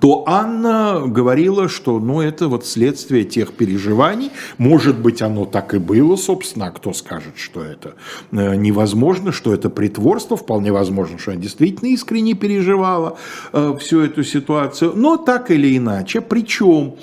[0.00, 4.30] то Анна говорила, что ну, это вот следствие тех переживаний.
[4.58, 6.66] Может быть, оно так и было, собственно.
[6.66, 7.94] А кто скажет, что это
[8.30, 10.36] э, невозможно, что это притворство?
[10.36, 13.16] Вполне возможно, что она действительно искренне переживала
[13.52, 14.92] э, всю эту ситуацию.
[14.94, 16.96] Но так или иначе, причем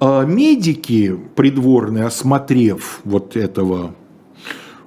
[0.00, 3.94] э, медики придворные, осмотрев вот этого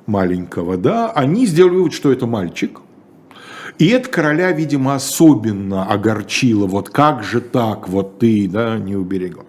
[0.06, 2.82] маленького, да, они сделали вывод, что это мальчик.
[3.78, 6.66] И это короля, видимо, особенно огорчило.
[6.66, 9.44] Вот как же так, вот ты, да, не уберегла.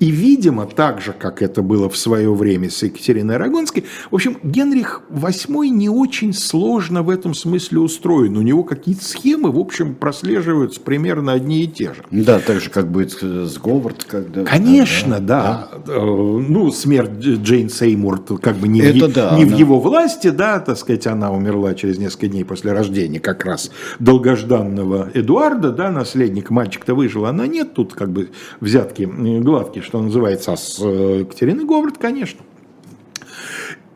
[0.00, 4.38] И, видимо, так же, как это было в свое время с Екатериной Арагонской, в общем,
[4.42, 8.36] Генрих VIII не очень сложно в этом смысле устроен.
[8.36, 12.04] У него какие-то схемы, в общем, прослеживаются примерно одни и те же.
[12.10, 14.04] Да, так же, как будет с Говард.
[14.04, 14.44] Когда...
[14.44, 15.68] Конечно, да.
[15.72, 15.78] да.
[15.86, 15.92] да.
[15.92, 19.54] Э, ну, смерть Джейн Сеймур как бы не, это в, да, не она...
[19.54, 23.70] в его власти, да, так сказать, она умерла через несколько дней после рождения как раз
[23.98, 29.02] долгожданного Эдуарда, да, наследник, мальчик-то выжил, она нет, тут как бы взятки
[29.46, 32.40] гладкие, что называется, а с э, Екатериной Говард, конечно.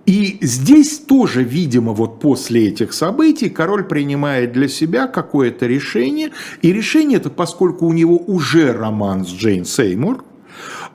[0.06, 6.30] И здесь тоже, видимо, вот после этих событий король принимает для себя какое-то решение.
[6.62, 10.24] И решение это, поскольку у него уже роман с Джейн Сеймур,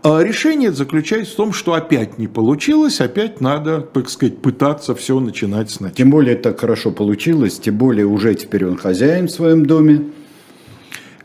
[0.04, 5.20] а решение заключается в том, что опять не получилось, опять надо, так сказать, пытаться все
[5.20, 5.96] начинать сначала.
[5.96, 10.12] Тем более так хорошо получилось, тем более уже теперь он хозяин в своем доме.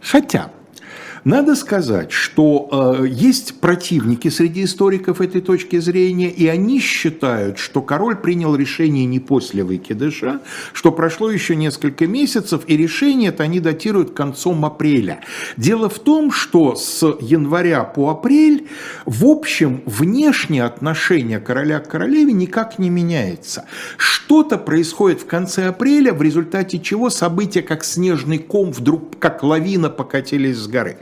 [0.00, 0.50] Хотя,
[1.24, 7.82] надо сказать, что э, есть противники среди историков этой точки зрения, и они считают, что
[7.82, 10.40] король принял решение не после выкидыша,
[10.72, 15.20] что прошло еще несколько месяцев, и решение это они датируют концом апреля.
[15.56, 18.68] Дело в том, что с января по апрель,
[19.04, 23.66] в общем, внешнее отношение короля к королеве никак не меняется.
[23.96, 29.90] Что-то происходит в конце апреля, в результате чего события, как снежный ком, вдруг как лавина
[29.90, 30.98] покатились с горы.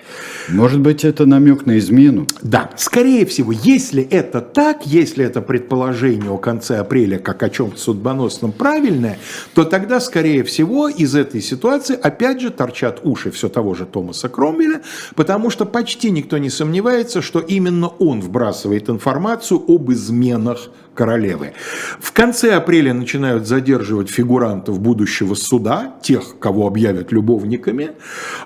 [0.48, 2.26] Может быть, это намек на измену?
[2.42, 7.78] Да, скорее всего, если это так, если это предположение о конце апреля как о чем-то
[7.78, 9.18] судьбоносном правильное,
[9.54, 14.28] то тогда, скорее всего, из этой ситуации опять же торчат уши все того же Томаса
[14.28, 14.82] Кромвеля,
[15.14, 21.52] потому что почти никто не сомневается, что именно он вбрасывает информацию об изменах королевы.
[22.00, 27.92] В конце апреля начинают задерживать фигурантов будущего суда, тех, кого объявят любовниками.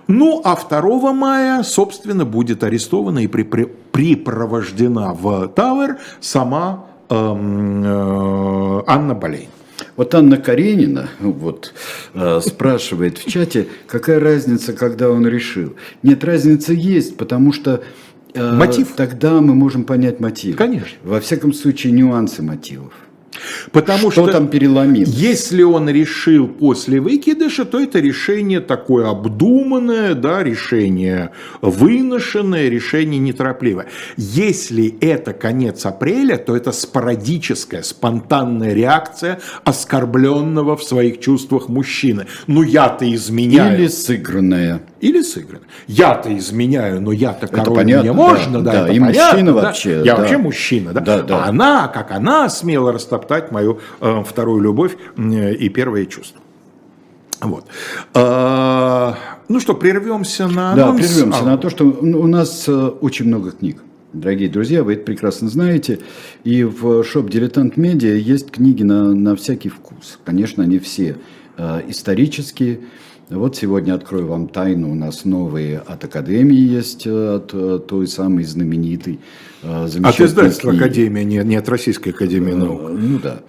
[0.07, 9.15] Ну, а 2 мая, собственно, будет арестована и припровождена в Тауэр сама эм, э, Анна
[9.15, 9.49] Болейн.
[9.97, 11.73] Вот Анна Каренина вот,
[12.13, 15.75] э, спрашивает в чате, какая разница, когда он решил.
[16.03, 17.83] Нет, разница есть, потому что
[18.35, 18.93] Мотив?
[18.97, 20.57] Тогда мы можем понять мотив.
[20.57, 20.99] Конечно.
[21.03, 22.93] Во всяком случае, нюансы мотивов.
[23.73, 25.09] Потому что, что там переломилось?
[25.09, 33.87] Если он решил после выкидыша, то это решение такое обдуманное, да, решение выношенное, решение неторопливое.
[34.17, 42.27] Если это конец апреля, то это спорадическая, спонтанная реакция оскорбленного в своих чувствах мужчины.
[42.47, 43.79] Ну я-то изменяю.
[43.79, 44.83] Или сыгранная.
[45.03, 45.65] Или сыграно.
[45.89, 49.63] Я-то изменяю, но я-то король, понятно, мне можно, да, да, да и понятно, мужчина да?
[49.63, 49.91] вообще.
[50.05, 50.17] Я да.
[50.17, 51.01] вообще мужчина, да?
[51.01, 51.45] Да, да.
[51.45, 56.41] А она, как она смела растоптать мою э, вторую любовь э, и первое чувство.
[57.41, 57.67] Вот.
[58.15, 59.17] А,
[59.49, 63.51] ну что, прервемся на Да, прервемся а, на то, что у нас э, очень много
[63.51, 63.83] книг.
[64.13, 65.99] Дорогие друзья, вы это прекрасно знаете.
[66.45, 70.21] И в шоп «Дилетант Медиа» есть книги на, на всякий вкус.
[70.25, 71.17] Конечно, они все
[71.57, 72.83] э, исторические,
[73.29, 74.91] вот сегодня открою вам тайну.
[74.91, 79.21] У нас новые от Академии есть, э, от э, той самой знаменитой.
[79.63, 80.83] Э, от издательства книги.
[80.83, 82.91] Академия, не, не от Российской Академии наук.
[82.91, 83.41] Ну да.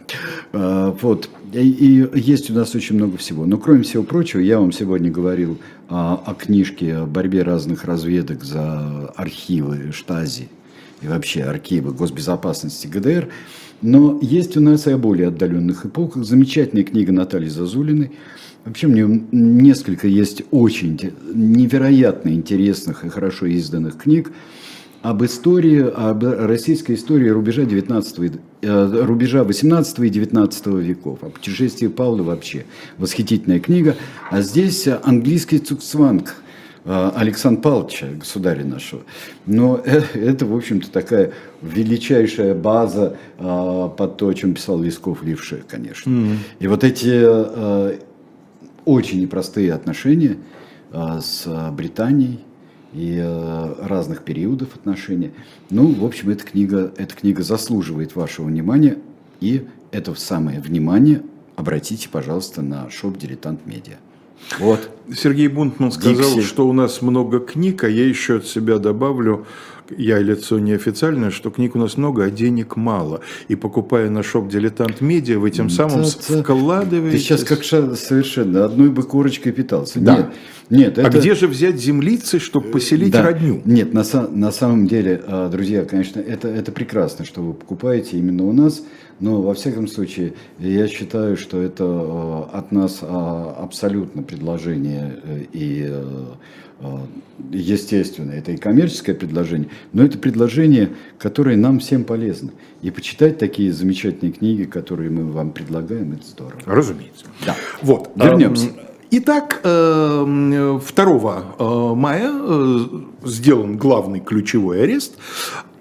[1.02, 1.30] Вот.
[1.54, 3.46] И, и есть у нас очень много всего.
[3.46, 5.60] Но кроме всего прочего, я вам сегодня говорил
[5.90, 10.50] о, о книжке о борьбе разных разведок за архивы Штази
[11.02, 13.30] и вообще архивы госбезопасности ГДР.
[13.82, 16.24] Но есть у нас и о более отдаленных эпохах.
[16.24, 18.12] Замечательная книга Натальи Зазулиной–
[18.66, 20.98] Вообще мне несколько есть очень
[21.34, 24.32] невероятно интересных и хорошо изданных книг
[25.02, 31.88] об истории, об российской истории рубежа 19 э, рубежа 18 и 19 веков, о путешествии
[31.88, 32.66] Павла вообще.
[32.98, 33.98] Восхитительная книга.
[34.32, 36.34] А здесь английский цуксванг
[36.86, 39.04] Александра Павловича, государя нашего.
[39.46, 45.64] Но э, это, в общем-то, такая величайшая база под то, о чем писал Лесков Левше,
[45.68, 46.10] конечно.
[46.10, 46.38] Mm-hmm.
[46.60, 48.04] И вот эти
[48.86, 50.38] очень непростые отношения
[50.92, 52.40] а, с Британией
[52.94, 55.32] и а, разных периодов отношений.
[55.70, 58.98] Ну, в общем, эта книга, эта книга заслуживает вашего внимания,
[59.40, 61.24] и это самое внимание
[61.56, 63.98] обратите, пожалуйста, на shop «Дилетант Медиа».
[64.60, 64.90] Вот.
[65.16, 66.48] Сергей Бунтман сказал, Dixi.
[66.48, 69.46] что у нас много книг, а я еще от себя добавлю,
[69.98, 73.22] я лицо неофициальное, что книг у нас много, а денег мало.
[73.48, 77.18] И покупая на shop «Дилетант Медиа», вы тем самым да, вкладываете...
[77.18, 80.00] Ты сейчас как совершенно одной бы курочкой питался.
[80.00, 80.18] Да.
[80.18, 80.26] Нет,
[80.70, 81.18] нет, а это...
[81.18, 83.24] А где же взять землицы, чтобы поселить да.
[83.24, 83.62] родню?
[83.66, 88.46] Нет, на, на самом деле, а, друзья, конечно, это, это прекрасно, что вы покупаете именно
[88.46, 88.84] у нас,
[89.20, 95.88] но во всяком случае, я считаю, что это а, от нас абсолютно предложение э, и
[95.90, 96.26] э,
[97.52, 102.52] естественно, это и коммерческое предложение, но это предложение, которое нам всем полезно.
[102.82, 106.62] И почитать такие замечательные книги, которые мы вам предлагаем, это здорово.
[106.66, 107.26] Разумеется.
[107.46, 107.56] Да.
[107.82, 108.70] Вот, вернемся.
[109.16, 110.26] Итак, 2 э,
[111.60, 112.86] э, мая э,
[113.26, 115.20] сделан главный ключевой арест.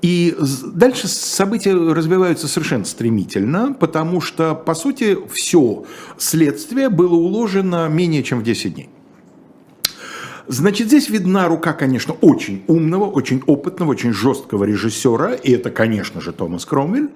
[0.03, 0.37] И
[0.75, 5.85] дальше события развиваются совершенно стремительно, потому что, по сути, все
[6.19, 8.91] следствие было уложено менее чем в 10 дней.
[10.49, 16.21] Значит, здесь видна рука, конечно, очень умного, очень опытного, очень жесткого режиссера, и это, конечно
[16.21, 17.11] же, Томас Кромвель.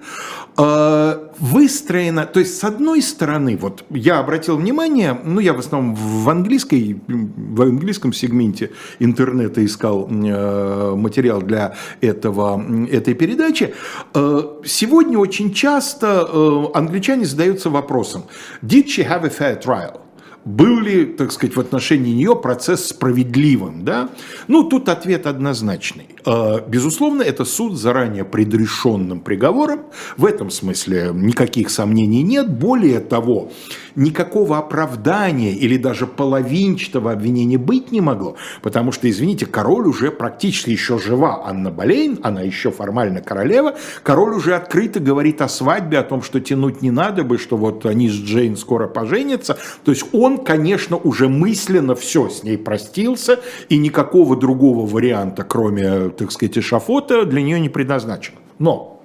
[0.57, 5.95] А, выстроена, то есть, с одной стороны, вот я обратил внимание, ну, я в основном
[5.95, 13.73] в английской, в английском сегменте интернета искал э, материал для этого, этой передачи.
[14.13, 18.23] Э, сегодня очень часто э, англичане задаются вопросом,
[18.61, 20.06] did she have a fair trial?
[20.47, 24.09] Был ли, так сказать, в отношении нее процесс справедливым, да?
[24.47, 26.07] Ну, тут ответ однозначный.
[26.29, 29.83] А, безусловно, это суд заранее предрешенным приговором.
[30.17, 32.49] В этом смысле никаких сомнений нет.
[32.49, 33.49] Более того,
[33.97, 40.69] никакого оправдания или даже половинчатого обвинения быть не могло, потому что, извините, король уже практически
[40.69, 46.03] еще жива, Анна Болейн, она еще формально королева, король уже открыто говорит о свадьбе, о
[46.03, 50.05] том, что тянуть не надо бы, что вот они с Джейн скоро поженятся, то есть
[50.13, 56.57] он, конечно, уже мысленно все с ней простился, и никакого другого варианта, кроме, так сказать,
[56.57, 58.33] эшафота, для нее не предназначен.
[58.59, 58.97] Но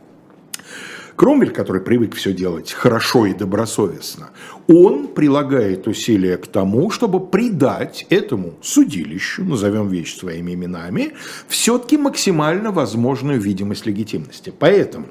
[1.16, 4.30] Кромвель, который привык все делать хорошо и добросовестно,
[4.66, 11.12] он прилагает усилия к тому, чтобы придать этому судилищу, назовем вещи своими именами,
[11.48, 14.52] все-таки максимально возможную видимость легитимности.
[14.58, 15.06] Поэтому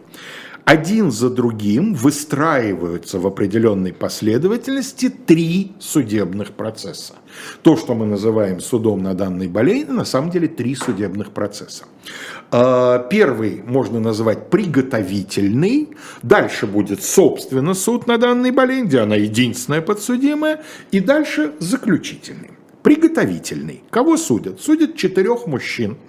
[0.66, 7.16] один за другим выстраиваются в определенной последовательности три судебных процесса.
[7.64, 11.86] То, что мы называем судом на данной болезни, на самом деле три судебных процесса.
[12.52, 15.90] А, первый можно назвать приготовительный,
[16.22, 22.52] дальше будет, собственно, суд на данной болезни, где она единственная подсудимая, и дальше заключительный.
[22.84, 23.84] Приготовительный.
[23.90, 24.60] Кого судят?
[24.62, 25.98] Судят четырех мужчин–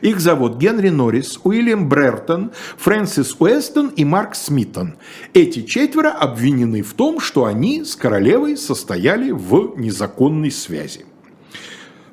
[0.00, 4.96] их зовут Генри Норрис, Уильям Брертон, Фрэнсис Уэстон и Марк Смитон.
[5.34, 11.06] Эти четверо обвинены в том, что они с королевой состояли в незаконной связи.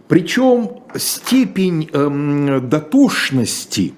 [0.07, 3.93] Причем степень эм, дотошности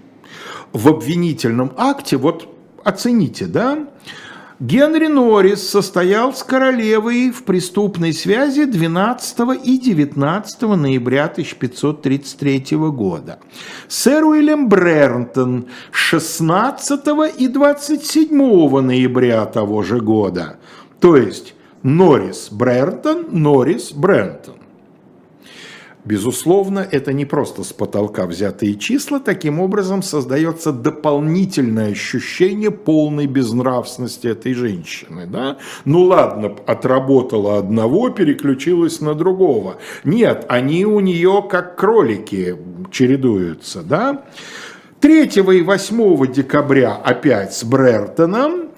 [0.73, 2.49] в обвинительном акте, вот
[2.83, 3.87] оцените, да,
[4.61, 13.39] Генри Норрис состоял с королевой в преступной связи 12 и 19 ноября 1533 года.
[13.87, 17.01] Сэр Уильям Брентон 16
[17.39, 20.59] и 27 ноября того же года.
[20.99, 24.60] То есть Норрис Брентон, Норрис Брентон.
[26.03, 34.27] Безусловно, это не просто с потолка взятые числа, таким образом создается дополнительное ощущение полной безнравственности
[34.27, 35.27] этой женщины.
[35.27, 35.57] Да?
[35.85, 39.77] Ну ладно, отработала одного, переключилась на другого.
[40.03, 42.57] Нет, они у нее как кролики
[42.89, 43.83] чередуются.
[43.83, 44.23] Да?
[45.01, 48.70] 3 и 8 декабря опять с Брертоном,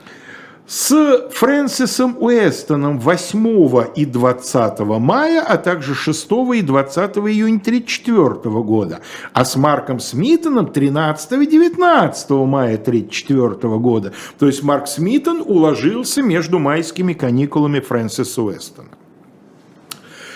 [0.66, 9.02] с Фрэнсисом Уэстоном 8 и 20 мая, а также 6 и 20 июня 1934 года,
[9.34, 14.14] а с Марком Смитоном 13 и 19 мая 1934 года.
[14.40, 18.90] То есть Марк Смитон уложился между майскими каникулами Фрэнсиса Уэстона.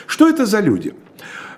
[0.07, 0.93] Что это за люди?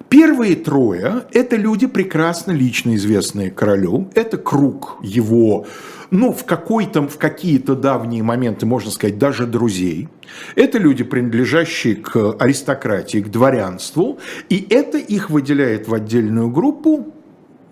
[0.09, 4.09] Первые трое– это люди, прекрасно лично известные королю.
[4.15, 5.67] Это круг его
[6.11, 10.09] ну, в, какой-то, в какие-то давние моменты, можно сказать, даже друзей.
[10.55, 14.19] Это люди, принадлежащие к аристократии, к дворянству,
[14.49, 17.13] и это их выделяет в отдельную группу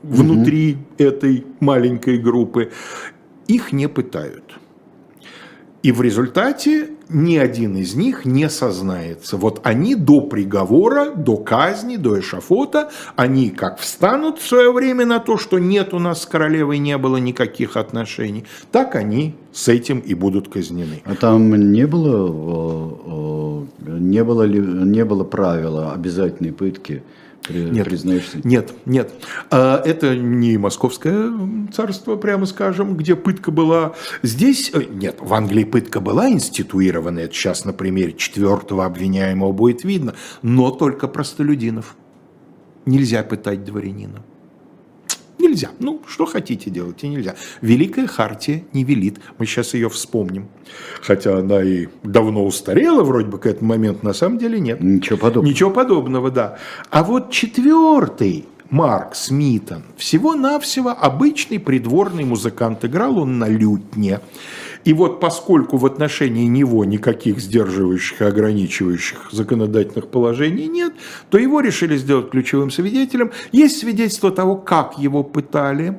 [0.04, 1.04] внутри угу.
[1.04, 2.71] этой маленькой группы.
[3.47, 4.60] Их не пытают.
[5.84, 9.38] И в результате ни один из них не сознается.
[9.38, 15.20] Вот они до приговора, до казни, до эшафота, они как встанут в свое время на
[15.20, 20.00] то, что нет у нас с королевой не было никаких отношений, так они с этим
[20.00, 21.02] и будут казнены.
[21.06, 27.04] А там не было, э, э, не было, не было правила обязательной пытки
[27.50, 28.39] Нет, признаешься?
[28.43, 29.12] Нет, нет.
[29.50, 31.32] А, это не московское
[31.73, 33.95] царство, прямо скажем, где пытка была.
[34.21, 39.84] Здесь, э, нет, в Англии пытка была институирована, это сейчас на примере четвертого обвиняемого будет
[39.84, 41.96] видно, но только простолюдинов.
[42.85, 44.23] Нельзя пытать дворянина.
[45.40, 45.69] Нельзя.
[45.79, 47.35] Ну, что хотите делать, и нельзя.
[47.62, 49.19] Великая Хартия не велит.
[49.38, 50.48] Мы сейчас ее вспомним.
[51.02, 54.81] Хотя она и давно устарела, вроде бы к этому моменту, на самом деле нет.
[54.81, 55.52] Ничего подобного.
[55.52, 56.58] Ничего подобного, да.
[56.90, 64.19] А вот четвертый Марк Смитон, всего-навсего обычный придворный музыкант, играл он на лютне.
[64.86, 70.94] И вот поскольку в отношении него никаких сдерживающих и ограничивающих законодательных положений нет,
[71.30, 73.32] то его решили сделать ключевым свидетелем.
[73.52, 75.98] Есть свидетельство того, как его пытали,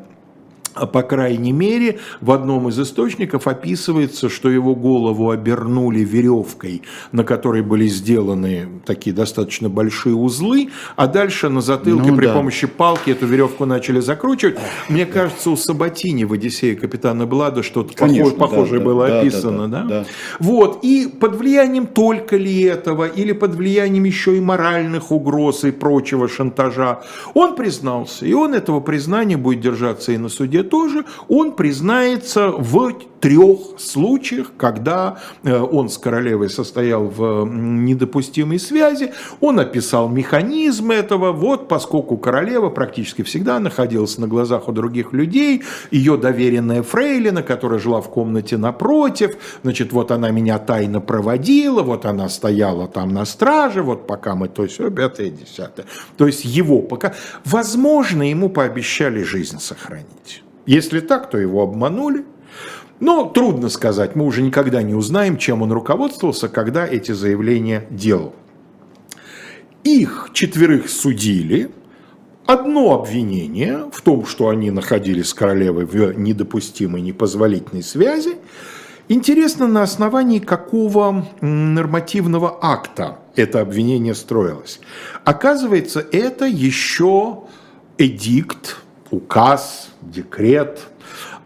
[0.75, 7.63] по крайней мере, в одном из источников описывается, что его голову обернули веревкой, на которой
[7.63, 12.35] были сделаны такие достаточно большие узлы, а дальше на затылке ну, при да.
[12.35, 14.59] помощи палки эту веревку начали закручивать.
[14.89, 19.69] Мне кажется, у Сабатини в «Одиссее капитана Блада» что-то похожее, похожее да, было да, описано.
[19.69, 20.01] Да, да, да?
[20.01, 20.07] Да.
[20.39, 20.81] Вот.
[20.83, 26.29] И под влиянием только ли этого, или под влиянием еще и моральных угроз и прочего
[26.29, 27.03] шантажа,
[27.35, 28.27] он признался.
[28.27, 34.53] И он этого признания будет держаться и на суде тоже, он признается в трех случаях,
[34.57, 42.17] когда э, он с королевой состоял в недопустимой связи, он описал механизм этого, вот поскольку
[42.17, 48.09] королева практически всегда находилась на глазах у других людей, ее доверенная фрейлина, которая жила в
[48.09, 54.07] комнате напротив, значит, вот она меня тайно проводила, вот она стояла там на страже, вот
[54.07, 55.87] пока мы то все, пятое, десятое.
[56.17, 57.15] То есть его пока,
[57.45, 60.43] возможно, ему пообещали жизнь сохранить.
[60.69, 62.27] Если так, то его обманули.
[63.01, 68.35] Но трудно сказать, мы уже никогда не узнаем, чем он руководствовался, когда эти заявления делал.
[69.83, 71.71] Их четверых судили.
[72.45, 78.37] Одно обвинение в том, что они находились с королевой в недопустимой, непозволительной связи.
[79.09, 84.81] Интересно, на основании какого нормативного акта это обвинение строилось.
[85.25, 87.45] Оказывается, это еще
[87.97, 88.78] эдикт,
[89.11, 90.89] указ, декрет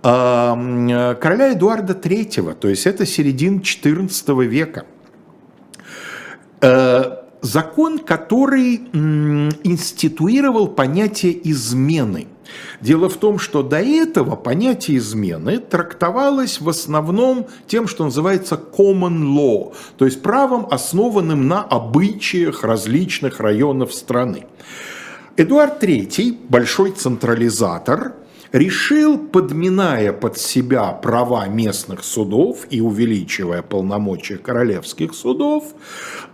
[0.02, 4.84] короля Эдуарда III, то есть это середина XIV века.
[6.60, 8.76] Э, закон, который
[9.62, 12.26] институировал понятие измены.
[12.80, 19.22] Дело в том, что до этого понятие измены трактовалось в основном тем, что называется common
[19.22, 24.46] law, то есть правом, основанным на обычаях различных районов страны.
[25.36, 28.12] Эдуард III, большой централизатор,
[28.52, 35.64] решил, подминая под себя права местных судов и увеличивая полномочия королевских судов,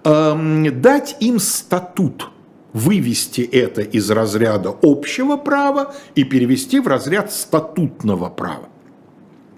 [0.02, 2.28] эм, дать им статут,
[2.72, 8.68] вывести это из разряда общего права и перевести в разряд статутного права.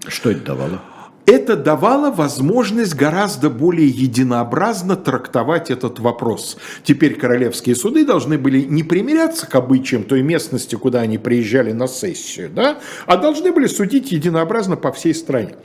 [0.07, 0.81] Что это давало?
[1.25, 6.57] Это давало возможность гораздо более единообразно трактовать этот вопрос.
[6.83, 11.87] Теперь королевские суды должны были не примиряться к обычаям той местности, куда они приезжали на
[11.87, 15.55] сессию, да, а должны были судить единообразно по всей стране.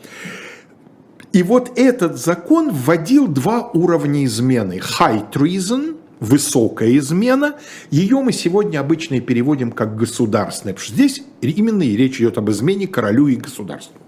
[1.33, 4.81] И вот этот закон вводил два уровня измены.
[5.01, 7.57] High treason, высокая измена,
[7.91, 12.51] ее мы сегодня обычно переводим как государственная, потому что здесь именно и речь идет об
[12.51, 14.01] измене королю и государству.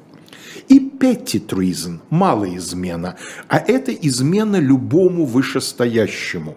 [0.69, 0.79] И
[1.47, 3.16] treason, малая измена,
[3.49, 6.57] а это измена любому вышестоящему.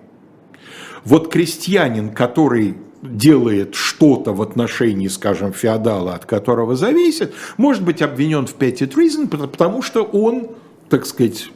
[1.03, 8.45] Вот крестьянин, который делает что-то в отношении, скажем, феодала, от которого зависит, может быть обвинен
[8.45, 8.55] в
[8.87, 10.51] treason, потому что он
[10.91, 11.49] так сказать,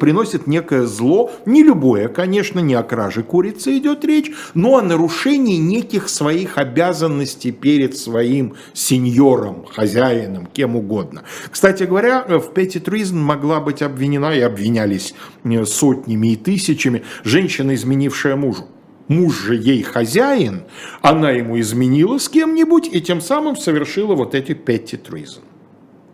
[0.00, 5.58] приносит некое зло, не любое, конечно, не о краже курицы идет речь, но о нарушении
[5.58, 11.24] неких своих обязанностей перед своим сеньором, хозяином, кем угодно.
[11.50, 15.14] Кстати говоря, в Петти Тризн могла быть обвинена и обвинялись
[15.44, 18.68] э, сотнями и тысячами женщина, изменившая мужу
[19.08, 20.62] муж же ей хозяин,
[21.02, 25.42] она ему изменила с кем-нибудь и тем самым совершила вот эти petty treason.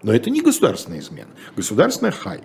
[0.03, 1.31] Но это не государственная измена.
[1.57, 2.41] Государственная хай.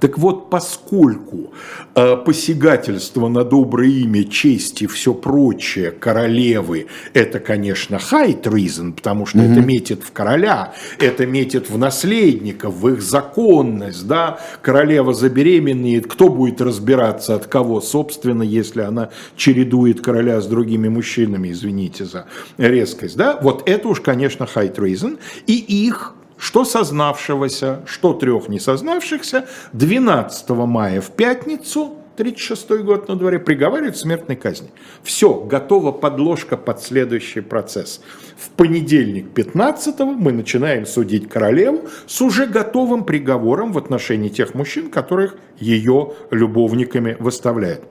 [0.00, 1.52] Так вот, поскольку
[1.94, 9.26] э, посягательство на доброе имя, честь и все прочее королевы, это, конечно, high treason, потому
[9.26, 9.52] что mm-hmm.
[9.52, 16.28] это метит в короля, это метит в наследников, в их законность, да, королева забеременеет, кто
[16.28, 22.26] будет разбираться от кого, собственно, если она чередует короля с другими мужчинами, извините за
[22.58, 29.46] резкость, да, вот это уж, конечно, high treason, и их что сознавшегося, что трех несознавшихся,
[29.72, 34.70] 12 мая в пятницу 36 год на дворе, приговаривают к смертной казни.
[35.02, 38.00] Все, готова подложка под следующий процесс.
[38.36, 44.90] В понедельник 15 мы начинаем судить королеву с уже готовым приговором в отношении тех мужчин,
[44.90, 47.82] которых ее любовниками выставляет.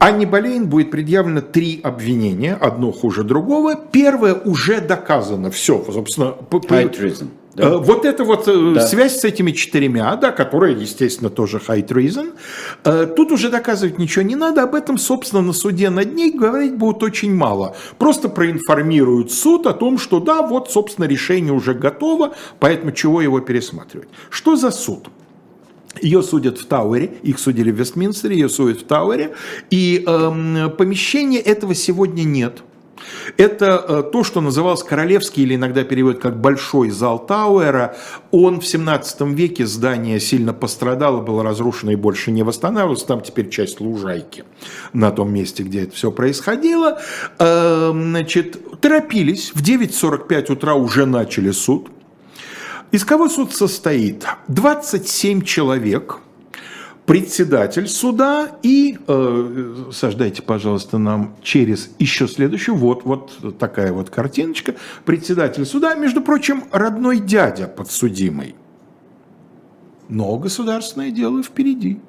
[0.00, 3.76] Анне Болейн будет предъявлено три обвинения, одно хуже другого.
[3.76, 6.36] Первое уже доказано, все, собственно.
[6.50, 7.28] High treason.
[7.54, 7.64] Да.
[7.64, 8.80] Э, вот эта вот э, да.
[8.80, 12.32] связь с этими четырьмя, да, которая, естественно, тоже high treason,
[12.84, 16.76] э, тут уже доказывать ничего не надо, об этом, собственно, на суде над ней говорить
[16.76, 17.76] будет очень мало.
[17.98, 23.40] Просто проинформируют суд о том, что да, вот, собственно, решение уже готово, поэтому чего его
[23.40, 24.08] пересматривать.
[24.30, 25.08] Что за суд?
[26.00, 29.34] Ее судят в Тауэре, их судили в Вестминстере, ее судят в Тауэре,
[29.70, 32.62] и э, помещения этого сегодня нет.
[33.36, 37.96] Это э, то, что называлось королевский или иногда переводят как большой зал Тауэра.
[38.30, 43.04] Он в 17 веке, здание сильно пострадало, было разрушено и больше не восстанавливалось.
[43.04, 44.44] Там теперь часть лужайки
[44.92, 47.00] на том месте, где это все происходило.
[47.38, 51.88] Э, значит, торопились, в 9.45 утра уже начали суд.
[52.92, 54.26] Из кого суд состоит?
[54.48, 56.18] 27 человек,
[57.06, 64.74] председатель суда и, э, сождайте, пожалуйста, нам через еще следующую, вот, вот такая вот картиночка,
[65.04, 68.56] председатель суда, между прочим, родной дядя подсудимый.
[70.08, 72.00] Но государственное дело впереди.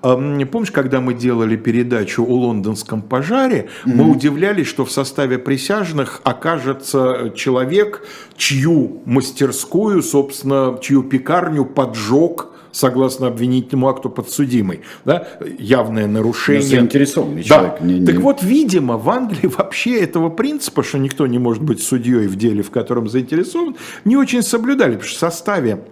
[0.00, 3.94] Помнишь, когда мы делали передачу о лондонском пожаре, mm-hmm.
[3.94, 8.02] мы удивлялись, что в составе присяжных окажется человек,
[8.36, 14.82] чью мастерскую, собственно, чью пекарню поджег согласно обвинительному акту подсудимый.
[15.04, 15.26] Да?
[15.58, 16.62] Явное нарушение.
[16.62, 17.48] Заинтересованный да.
[17.48, 17.80] человек.
[17.80, 18.06] Не, не...
[18.06, 22.36] Так вот, видимо, в Англии вообще этого принципа, что никто не может быть судьей в
[22.36, 24.92] деле, в котором заинтересован, не очень соблюдали.
[24.92, 25.84] Потому что в составе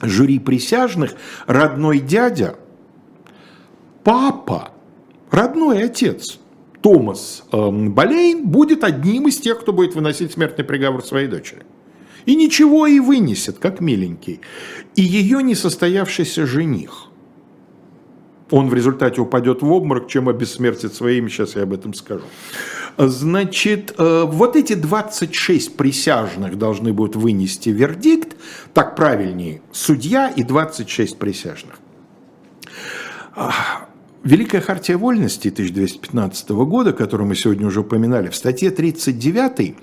[0.00, 1.14] жюри присяжных
[1.46, 2.54] родной дядя–
[4.04, 4.72] папа,
[5.30, 6.38] родной отец,
[6.80, 11.62] Томас э, Болейн, будет одним из тех, кто будет выносить смертный приговор своей дочери.
[12.26, 14.40] И ничего и вынесет, как миленький.
[14.94, 17.08] И ее несостоявшийся жених.
[18.50, 22.24] Он в результате упадет в обморок, чем обессмертит своим, сейчас я об этом скажу.
[22.98, 28.36] Значит, э, вот эти 26 присяжных должны будут вынести вердикт,
[28.74, 31.78] так правильнее, судья и 26 присяжных.
[34.24, 39.74] Великая хартия вольности 1215 года, которую мы сегодня уже упоминали, в статье 39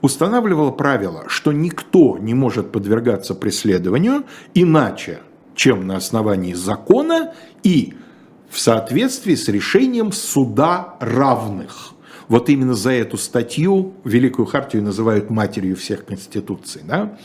[0.00, 4.22] устанавливала правило, что никто не может подвергаться преследованию
[4.54, 5.18] иначе,
[5.56, 7.34] чем на основании закона
[7.64, 7.94] и
[8.48, 11.94] в соответствии с решением суда равных.
[12.28, 16.82] Вот именно за эту статью Великую Хартию называют матерью всех конституций.
[16.84, 17.18] Да?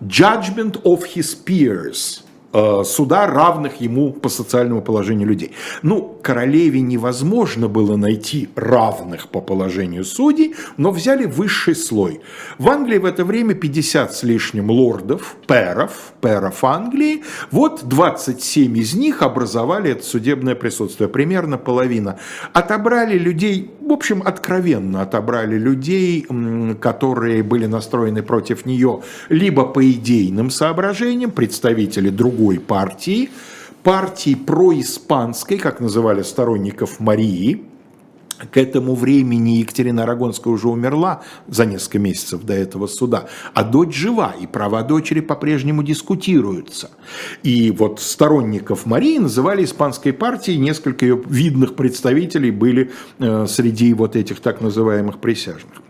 [0.00, 2.22] Judgment of his peers–
[2.52, 5.52] суда, равных ему по социальному положению людей.
[5.82, 12.20] Ну, королеве невозможно было найти равных по положению судей, но взяли высший слой.
[12.56, 17.22] В Англии в это время 50 с лишним лордов, перов, перов Англии.
[17.50, 22.18] Вот 27 из них образовали это судебное присутствие, примерно половина.
[22.54, 26.26] Отобрали людей, в общем, откровенно отобрали людей,
[26.80, 33.30] которые были настроены против нее либо по идейным соображениям, представители других другой партии,
[33.82, 37.64] партии происпанской, как называли сторонников Марии,
[38.52, 43.96] к этому времени Екатерина Арагонская уже умерла за несколько месяцев до этого суда, а дочь
[43.96, 46.90] жива, и права дочери по-прежнему дискутируются.
[47.42, 54.14] И вот сторонников Марии называли испанской партией, несколько ее видных представителей были э, среди вот
[54.14, 55.82] этих так называемых присяжных.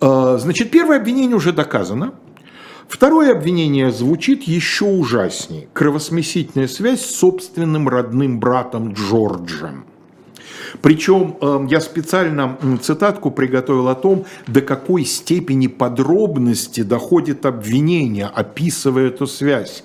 [0.00, 2.14] Э, значит, первое обвинение уже доказано,
[2.88, 5.68] Второе обвинение звучит еще ужаснее.
[5.72, 9.84] Кровосмесительная связь с собственным родным братом Джорджем.
[10.82, 19.08] Причем эм, я специально цитатку приготовил о том, до какой степени подробности доходит обвинение, описывая
[19.08, 19.84] эту связь.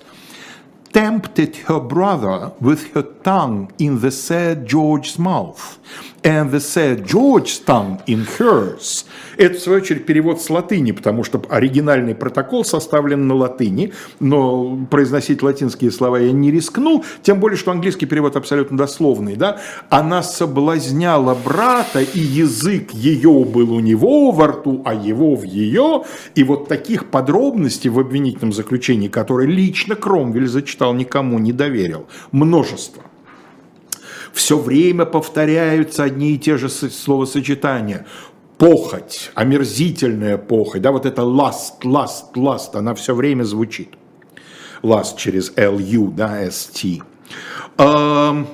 [0.93, 5.79] Tempted her brother with her tongue in the said George's mouth
[6.23, 9.05] and the said George's tongue in hers.
[9.37, 14.77] Это, в свою очередь, перевод с латыни, потому что оригинальный протокол составлен на латыни, но
[14.89, 19.35] произносить латинские слова я не рискнул, тем более, что английский перевод абсолютно дословный.
[19.35, 19.59] Да?
[19.89, 26.03] Она соблазняла брата, и язык ее был у него во рту, а его в ее.
[26.35, 32.05] И вот таких подробностей в обвинительном заключении, которые лично Кромвель зачитал, никому не доверил.
[32.31, 33.03] Множество
[34.33, 38.05] все время повторяются одни и те же словосочетания.
[38.57, 43.89] Похоть, омерзительная похоть, да, вот это lust, lust, lust, она все время звучит.
[44.83, 46.99] Lust через L-U, да, S-T.
[47.77, 48.45] Она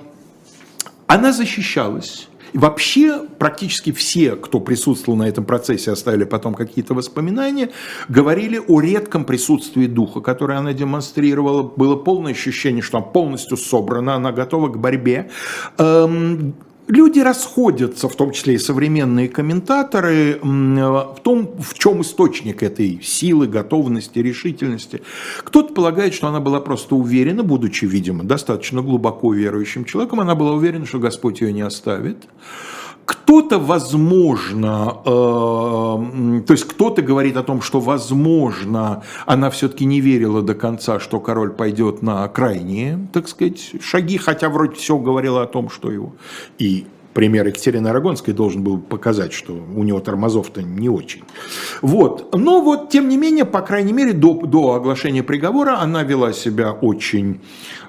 [1.34, 2.30] защищалась.
[2.54, 7.70] Вообще практически все, кто присутствовал на этом процессе, оставили потом какие-то воспоминания,
[8.10, 11.64] говорили о редком присутствии духа, которое она демонстрировала.
[11.64, 15.30] Было полное ощущение, что она полностью собрана, она готова к борьбе.
[15.78, 16.56] Эм,
[16.88, 23.47] Люди расходятся, в том числе и современные комментаторы, в том, в чем источник этой силы,
[23.47, 25.01] готовности, решительности.
[25.43, 30.53] Кто-то полагает, что она была просто уверена, будучи, видимо, достаточно глубоко верующим человеком, она была
[30.53, 32.25] уверена, что Господь ее не оставит.
[33.08, 40.41] Кто-то, возможно, э, то есть кто-то говорит о том, что, возможно, она все-таки не верила
[40.41, 45.47] до конца, что король пойдет на крайние, так сказать, шаги, хотя вроде все говорило о
[45.47, 46.16] том, что его
[46.60, 51.24] и пример Екатерины Арагонской должен был показать, что у него тормозов-то не очень.
[51.82, 52.36] Вот.
[52.36, 56.74] Но вот, тем не менее, по крайней мере, до, до оглашения приговора она вела себя
[56.74, 57.39] очень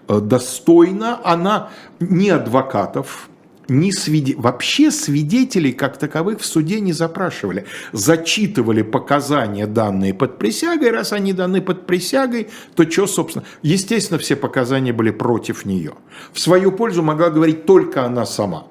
[0.07, 1.21] э, достойно.
[1.25, 3.29] Она не адвокатов,
[3.69, 4.35] ни свиде...
[4.37, 7.67] вообще свидетелей как таковых в суде не запрашивали.
[7.93, 10.91] Зачитывали показания, данные под присягой.
[10.91, 13.45] Раз они даны под присягой, то что, собственно...
[13.63, 15.95] Естественно, все показания были против нее.
[16.33, 18.67] В свою пользу могла говорить только она сама.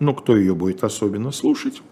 [0.00, 1.82] Но кто ее будет особенно слушать?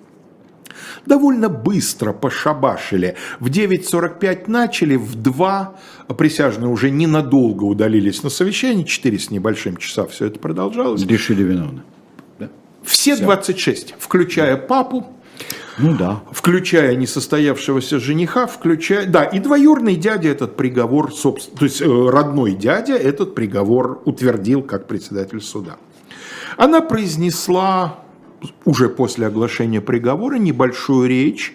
[1.07, 3.17] Довольно быстро пошабашили.
[3.39, 5.77] В 9.45 начали, в 2
[6.17, 11.05] присяжные уже ненадолго удалились на совещание, 4 с небольшим часа все это продолжалось.
[11.05, 11.83] Решили виновны.
[12.39, 12.49] Да?
[12.83, 15.07] Все 26, включая папу,
[15.79, 16.23] ну да.
[16.31, 19.07] Включая несостоявшегося жениха, включая...
[19.07, 24.63] Да, и двоюрный дядя этот приговор, собственно, то есть э, родной дядя этот приговор утвердил
[24.63, 25.77] как председатель суда.
[26.57, 28.01] Она произнесла
[28.65, 31.55] уже после оглашения приговора небольшую речь.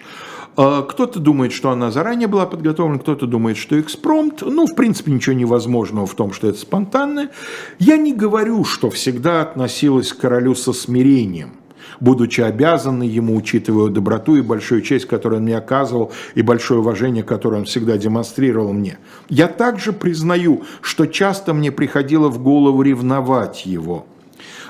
[0.56, 4.42] А, кто-то думает, что она заранее была подготовлена, кто-то думает, что экспромт.
[4.42, 7.30] Ну, в принципе, ничего невозможного в том, что это спонтанное.
[7.78, 11.50] Я не говорю, что всегда относилась к королю со смирением
[11.98, 17.22] будучи обязанной ему, учитывая доброту и большую честь, которую он мне оказывал, и большое уважение,
[17.22, 18.98] которое он всегда демонстрировал мне.
[19.30, 24.04] Я также признаю, что часто мне приходило в голову ревновать его–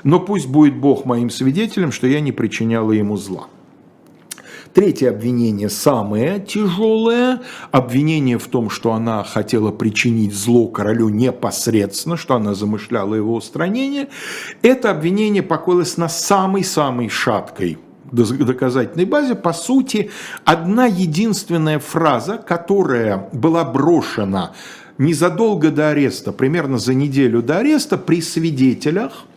[0.05, 3.49] но пусть будет Бог моим свидетелем, что я не причиняла ему зла.
[4.77, 7.41] Третье обвинение самое тяжелое.
[7.71, 14.09] Обвинение в том, что она хотела причинить зло королю непосредственно, что она замышляла его устранение.
[14.61, 17.79] Это обвинение покоилось на самой-самой шаткой
[18.13, 20.11] доказательной базе, по сути,
[20.45, 24.53] одна единственная фраза, которая была брошена
[24.99, 29.25] незадолго до ареста, примерно за неделю до ареста, при свидетелях–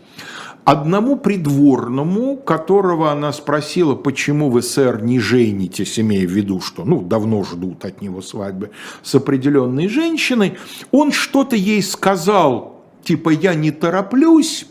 [0.70, 7.02] Одному придворному, которого она спросила, почему вы, сэр, не женитесь, имея в виду, что ну,
[7.02, 8.70] давно ждут от него свадьбы
[9.02, 10.60] с определенной женщиной,
[10.92, 14.68] он что-то ей сказал, типа «я не тороплюсь»,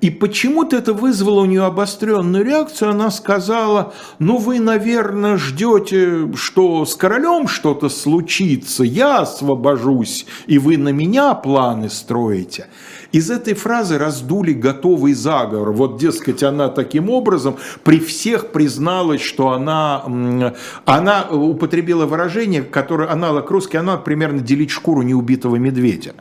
[0.00, 2.90] и почему-то это вызвало у нее обостренную реакцию.
[2.90, 10.76] Она сказала, ну вы, наверное, ждете, что с королем что-то случится, я освобожусь, и вы
[10.76, 12.66] на меня планы строите.
[13.14, 15.70] Из этой фразы раздули готовый заговор.
[15.70, 20.52] Вот, дескать, она таким образом при всех призналась, что она,
[20.84, 26.14] она употребила выражение, которое аналог русский, она примерно делить шкуру неубитого медведя.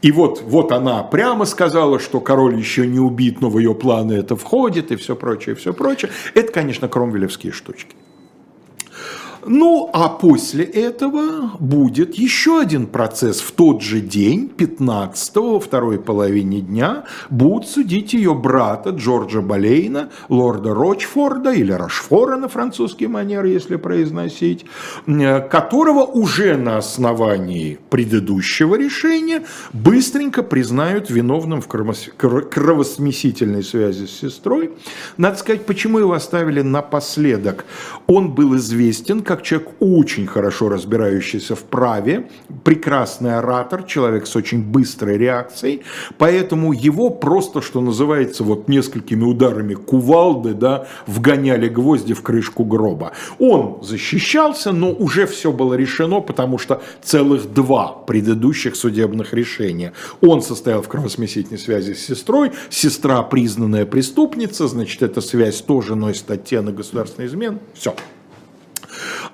[0.00, 4.12] И вот, вот она прямо сказала, что король еще не убит, но в ее планы
[4.12, 6.12] это входит и все прочее, все прочее.
[6.34, 7.96] Это, конечно, кромвелевские штучки.
[9.44, 13.40] Ну, а после этого будет еще один процесс.
[13.40, 20.10] В тот же день, 15 во второй половине дня, будут судить ее брата Джорджа Болейна,
[20.28, 24.64] лорда Рочфорда или Рашфора на французский манер, если произносить,
[25.06, 34.70] которого уже на основании предыдущего решения быстренько признают виновным в кровосмесительной связи с сестрой.
[35.16, 37.64] Надо сказать, почему его оставили напоследок.
[38.06, 42.28] Он был известен как человек очень хорошо разбирающийся в праве,
[42.64, 45.84] прекрасный оратор, человек с очень быстрой реакцией,
[46.18, 53.12] поэтому его просто, что называется, вот несколькими ударами кувалды, да, вгоняли гвозди в крышку гроба.
[53.38, 59.94] Он защищался, но уже все было решено, потому что целых два предыдущих судебных решения.
[60.20, 66.30] Он состоял в кровосмесительной связи с сестрой, сестра признанная преступница, значит, эта связь тоже носит
[66.30, 67.60] оттенок государственной измены.
[67.72, 67.94] Все.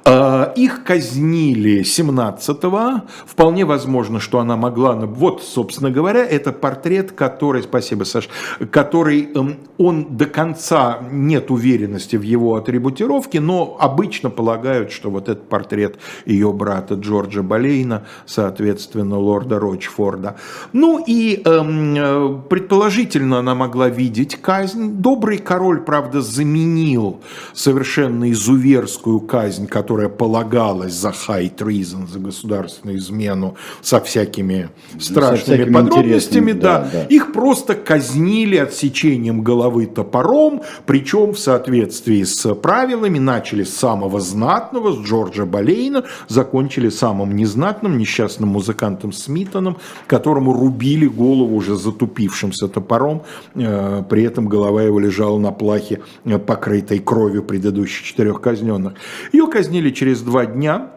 [0.09, 3.03] Э, их казнили 17-го.
[3.27, 4.95] Вполне возможно, что она могла...
[4.95, 7.63] Вот, собственно говоря, это портрет, который...
[7.63, 8.31] Спасибо, Саш.
[8.71, 15.29] Который эм, он до конца нет уверенности в его атрибутировке, но обычно полагают, что вот
[15.29, 20.37] этот портрет ее брата Джорджа Болейна, соответственно, лорда Рочфорда.
[20.73, 24.93] Ну и эм, э, предположительно она могла видеть казнь.
[24.93, 27.21] Добрый король, правда, заменил
[27.53, 34.69] совершенно изуверскую казнь, которая полагалась за high treason, за государственную измену, со всякими
[34.99, 36.53] страшными со всякими подробностями.
[36.53, 36.89] Да, да.
[36.93, 37.03] Да.
[37.05, 44.93] Их просто казнили отсечением головы топором, причем в соответствии с правилами начали с самого знатного,
[44.93, 53.23] с Джорджа Болейна, закончили самым незнатным, несчастным музыкантом Смитоном, которому рубили голову уже затупившимся топором,
[53.55, 58.95] э, при этом голова его лежала на плахе, э, покрытой кровью предыдущих четырех казненных.
[59.33, 60.91] Ее казнили через два дня,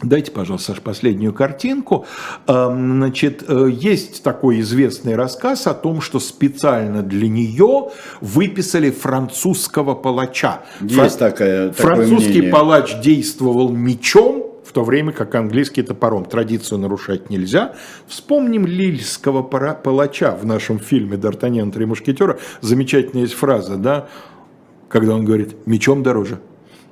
[0.00, 2.06] Дайте, пожалуйста, Саш, последнюю картинку.
[2.46, 9.96] Эм, значит, э, есть такой известный рассказ о том, что специально для нее выписали французского
[9.96, 10.60] палача.
[10.80, 11.10] Есть Фран...
[11.18, 12.52] такая, Французский мнение.
[12.52, 16.26] палач действовал мечом, в то время как английский топором.
[16.26, 17.74] Традицию нарушать нельзя.
[18.06, 21.72] Вспомним лильского палача в нашем фильме «Д'Артаньян.
[21.72, 22.38] Три мушкетера».
[22.60, 24.08] Замечательная есть фраза, да,
[24.88, 26.38] когда он говорит «мечом дороже».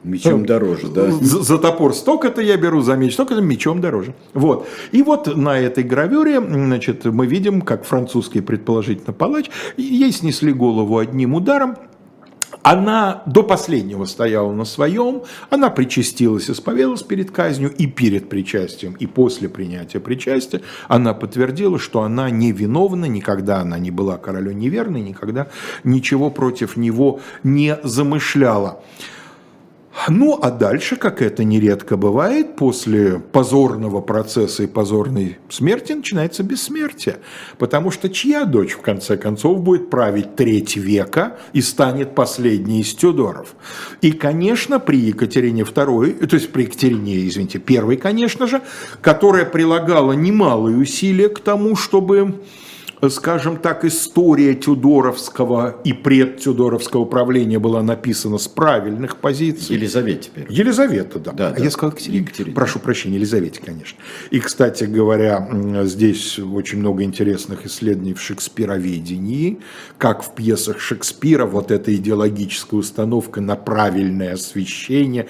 [0.04, 1.10] Мечом ну, дороже, да.
[1.10, 4.14] За, за топор столько-то я беру, за меч столько-то, мечом дороже.
[4.34, 4.68] Вот.
[4.92, 10.98] И вот на этой гравюре, значит, мы видим, как французский предположительно палач, ей снесли голову
[10.98, 11.76] одним ударом,
[12.66, 19.06] она до последнего стояла на своем, она причастилась, исповедалась перед казнью и перед причастием, и
[19.06, 25.46] после принятия причастия она подтвердила, что она невиновна, никогда она не была королю неверной, никогда
[25.84, 28.82] ничего против него не замышляла.
[30.08, 37.18] Ну, а дальше, как это нередко бывает, после позорного процесса и позорной смерти начинается бессмертие.
[37.58, 42.94] Потому что чья дочь, в конце концов, будет править треть века и станет последней из
[42.94, 43.56] Тюдоров?
[44.00, 48.62] И, конечно, при Екатерине II, то есть при Екатерине, извините, первой, конечно же,
[49.00, 52.40] которая прилагала немалые усилия к тому, чтобы
[53.08, 59.76] скажем так, история Тюдоровского и предтюдоровского правления была написана с правильных позиций.
[59.76, 60.46] Елизавете теперь.
[60.48, 61.32] Елизавета, да.
[61.32, 61.62] да, да.
[61.62, 62.18] Я сказал Екатерине.
[62.20, 62.54] Екатерине.
[62.54, 63.98] Прошу прощения, Елизавете, конечно.
[64.30, 65.48] И, кстати говоря,
[65.84, 69.58] здесь очень много интересных исследований в шекспироведении,
[69.98, 75.26] как в пьесах Шекспира вот эта идеологическая установка на правильное освещение,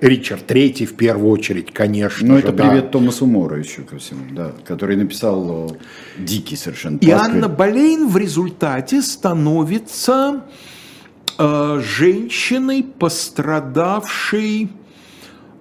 [0.00, 2.26] Ричард Третий в первую очередь, конечно.
[2.26, 2.68] Ну, это да.
[2.68, 6.98] привет Томасу Мору еще ко всему, да, который написал э, дикий совершенно.
[6.98, 10.44] И Анна Болейн в результате становится
[11.38, 14.70] э, женщиной, пострадавшей,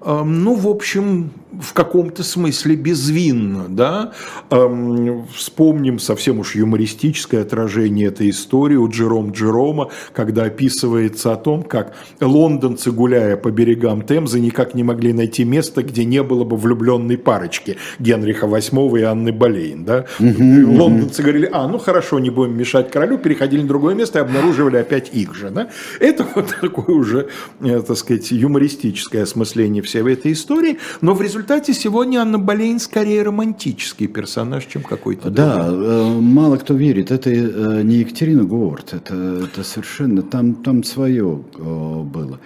[0.05, 3.65] ну, в общем, в каком-то смысле безвинно.
[3.69, 4.11] Да?
[4.49, 11.63] Эм, вспомним совсем уж юмористическое отражение этой истории у Джером Джерома, когда описывается о том,
[11.63, 16.57] как лондонцы, гуляя по берегам Темзы, никак не могли найти место, где не было бы
[16.57, 19.85] влюбленной парочки Генриха VIII и Анны Болейн.
[19.85, 20.05] Да?
[20.19, 24.77] Лондонцы говорили, а, ну хорошо, не будем мешать королю, переходили на другое место и обнаруживали
[24.77, 25.49] опять их же.
[25.49, 25.69] Да?
[25.99, 27.29] Это вот такое уже,
[27.61, 33.23] э, так сказать, юмористическое осмысление всей этой истории, но в результате сегодня Анна Болейн скорее
[33.23, 35.87] романтический персонаж, чем какой-то Да, другой.
[35.87, 37.11] Э, мало кто верит.
[37.11, 42.39] Это э, не Екатерина Говард, это, это совершенно, там, там свое э, было.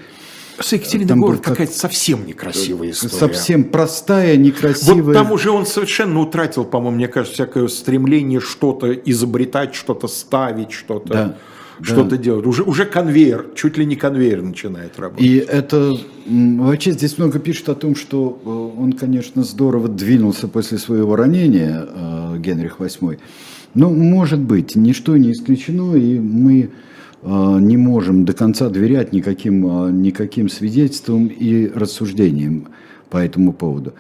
[0.59, 3.15] С Екатериной Говард какая-то совсем некрасивая история.
[3.15, 5.03] Совсем простая, некрасивая.
[5.03, 10.71] Вот там уже он совершенно утратил, по-моему, мне кажется, всякое стремление что-то изобретать, что-то ставить,
[10.71, 11.13] что-то...
[11.13, 11.37] Да
[11.81, 12.45] что-то делать.
[12.45, 15.25] Уже, уже конвейер, чуть ли не конвейер начинает работать.
[15.25, 20.77] И это вообще здесь много пишет о том, что э, он, конечно, здорово двинулся после
[20.77, 23.19] своего ранения, э, Генрих VIII.
[23.75, 26.69] Но, может быть, ничто не исключено, и мы
[27.21, 32.69] э, не можем до конца доверять никаким, никаким свидетельствам и рассуждениям
[33.09, 33.93] по этому поводу.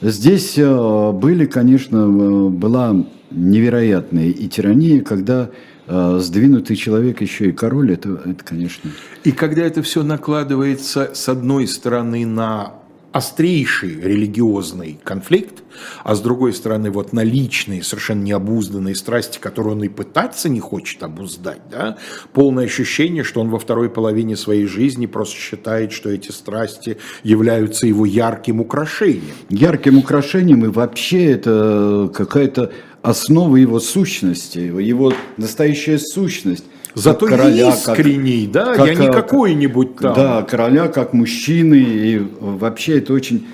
[0.00, 2.06] Здесь были, конечно,
[2.50, 5.50] была невероятная и тирания, когда
[5.88, 8.90] сдвинутый человек еще и король, это, это конечно.
[9.24, 12.74] И когда это все накладывается, с одной стороны, на
[13.12, 15.62] острейший религиозный конфликт,
[16.04, 20.60] а с другой стороны вот на личные, совершенно необузданные страсти, которые он и пытаться не
[20.60, 21.96] хочет обуздать, да?
[22.32, 27.86] полное ощущение, что он во второй половине своей жизни просто считает, что эти страсти являются
[27.86, 29.34] его ярким украшением.
[29.48, 32.72] Ярким украшением и вообще это какая-то
[33.08, 36.64] основа его сущности, его настоящая сущность.
[36.94, 40.14] Зато короля, искренний, как, да, как, я не какой-нибудь там.
[40.14, 43.46] Да, короля как мужчины, и вообще это очень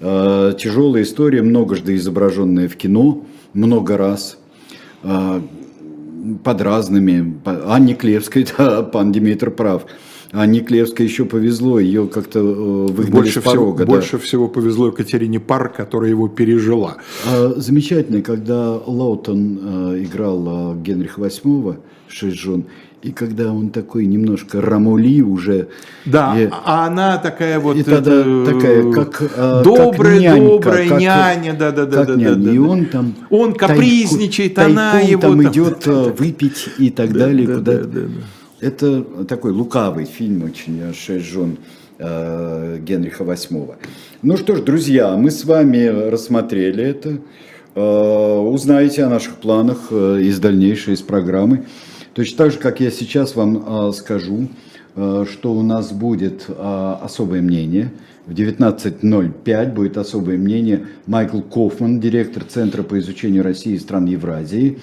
[0.00, 3.24] э, тяжелая история, многожды изображенная в кино,
[3.54, 4.38] много раз,
[5.02, 5.40] э,
[6.44, 9.86] под разными, Анне Клевской, да, пан Димитр прав,
[10.32, 13.76] а Никлевской еще повезло, ее как-то э, выгнали больше с порога.
[13.76, 13.92] Всего, да.
[13.92, 16.96] Больше всего повезло Екатерине Пар, которая его пережила.
[17.26, 22.64] А, замечательно, когда Лаутон э, играл э, Генриха VIII, шесть жен,
[23.02, 25.68] и когда он такой немножко рамули уже.
[26.06, 27.76] Да, и, а она такая вот.
[27.76, 32.14] И тогда это, такая, как добрая, как нянька, добрая как, няня, да, да, да, да,
[32.16, 32.50] да, да.
[32.50, 33.14] И он там.
[33.30, 35.86] Он капризничает, тайком, она его там, там идет
[36.18, 37.72] выпить и так да, далее, да, куда.
[37.72, 38.08] Да, да, да.
[38.60, 41.58] Это такой лукавый фильм очень «Шесть жен»
[41.98, 43.74] э, Генриха VIII.
[44.22, 47.18] Ну что ж, друзья, мы с вами рассмотрели это.
[47.74, 51.66] Э, узнаете о наших планах э, из дальнейшей, из программы.
[52.14, 54.48] Точно так же, как я сейчас вам скажу,
[54.94, 57.92] что у нас будет особое мнение.
[58.24, 64.78] В 19.05 будет особое мнение Майкл Кофман, директор Центра по изучению России и стран Евразии.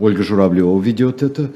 [0.00, 1.52] Ольга Журавлева ведет это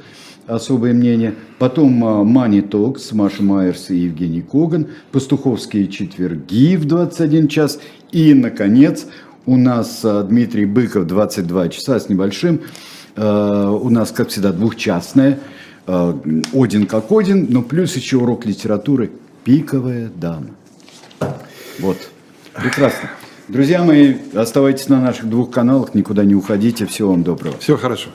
[0.47, 1.35] особое мнение.
[1.59, 4.89] Потом Мани Токс, Маша Майерс и Евгений Коган.
[5.13, 7.79] Пастуховские четверги в 21 час.
[8.13, 9.07] И, наконец,
[9.47, 12.61] у нас а, Дмитрий Быков 22 часа с небольшим.
[13.17, 15.39] А, у нас, как всегда, двухчастная.
[15.87, 16.19] А,
[16.53, 19.11] один как один, но плюс еще урок литературы
[19.45, 20.49] «Пиковая дама».
[21.79, 21.97] Вот.
[22.55, 23.11] Прекрасно.
[23.49, 26.85] Друзья мои, оставайтесь на наших двух каналах, никуда не уходите.
[26.87, 27.57] Всего вам доброго.
[27.59, 28.11] Всего хорошо.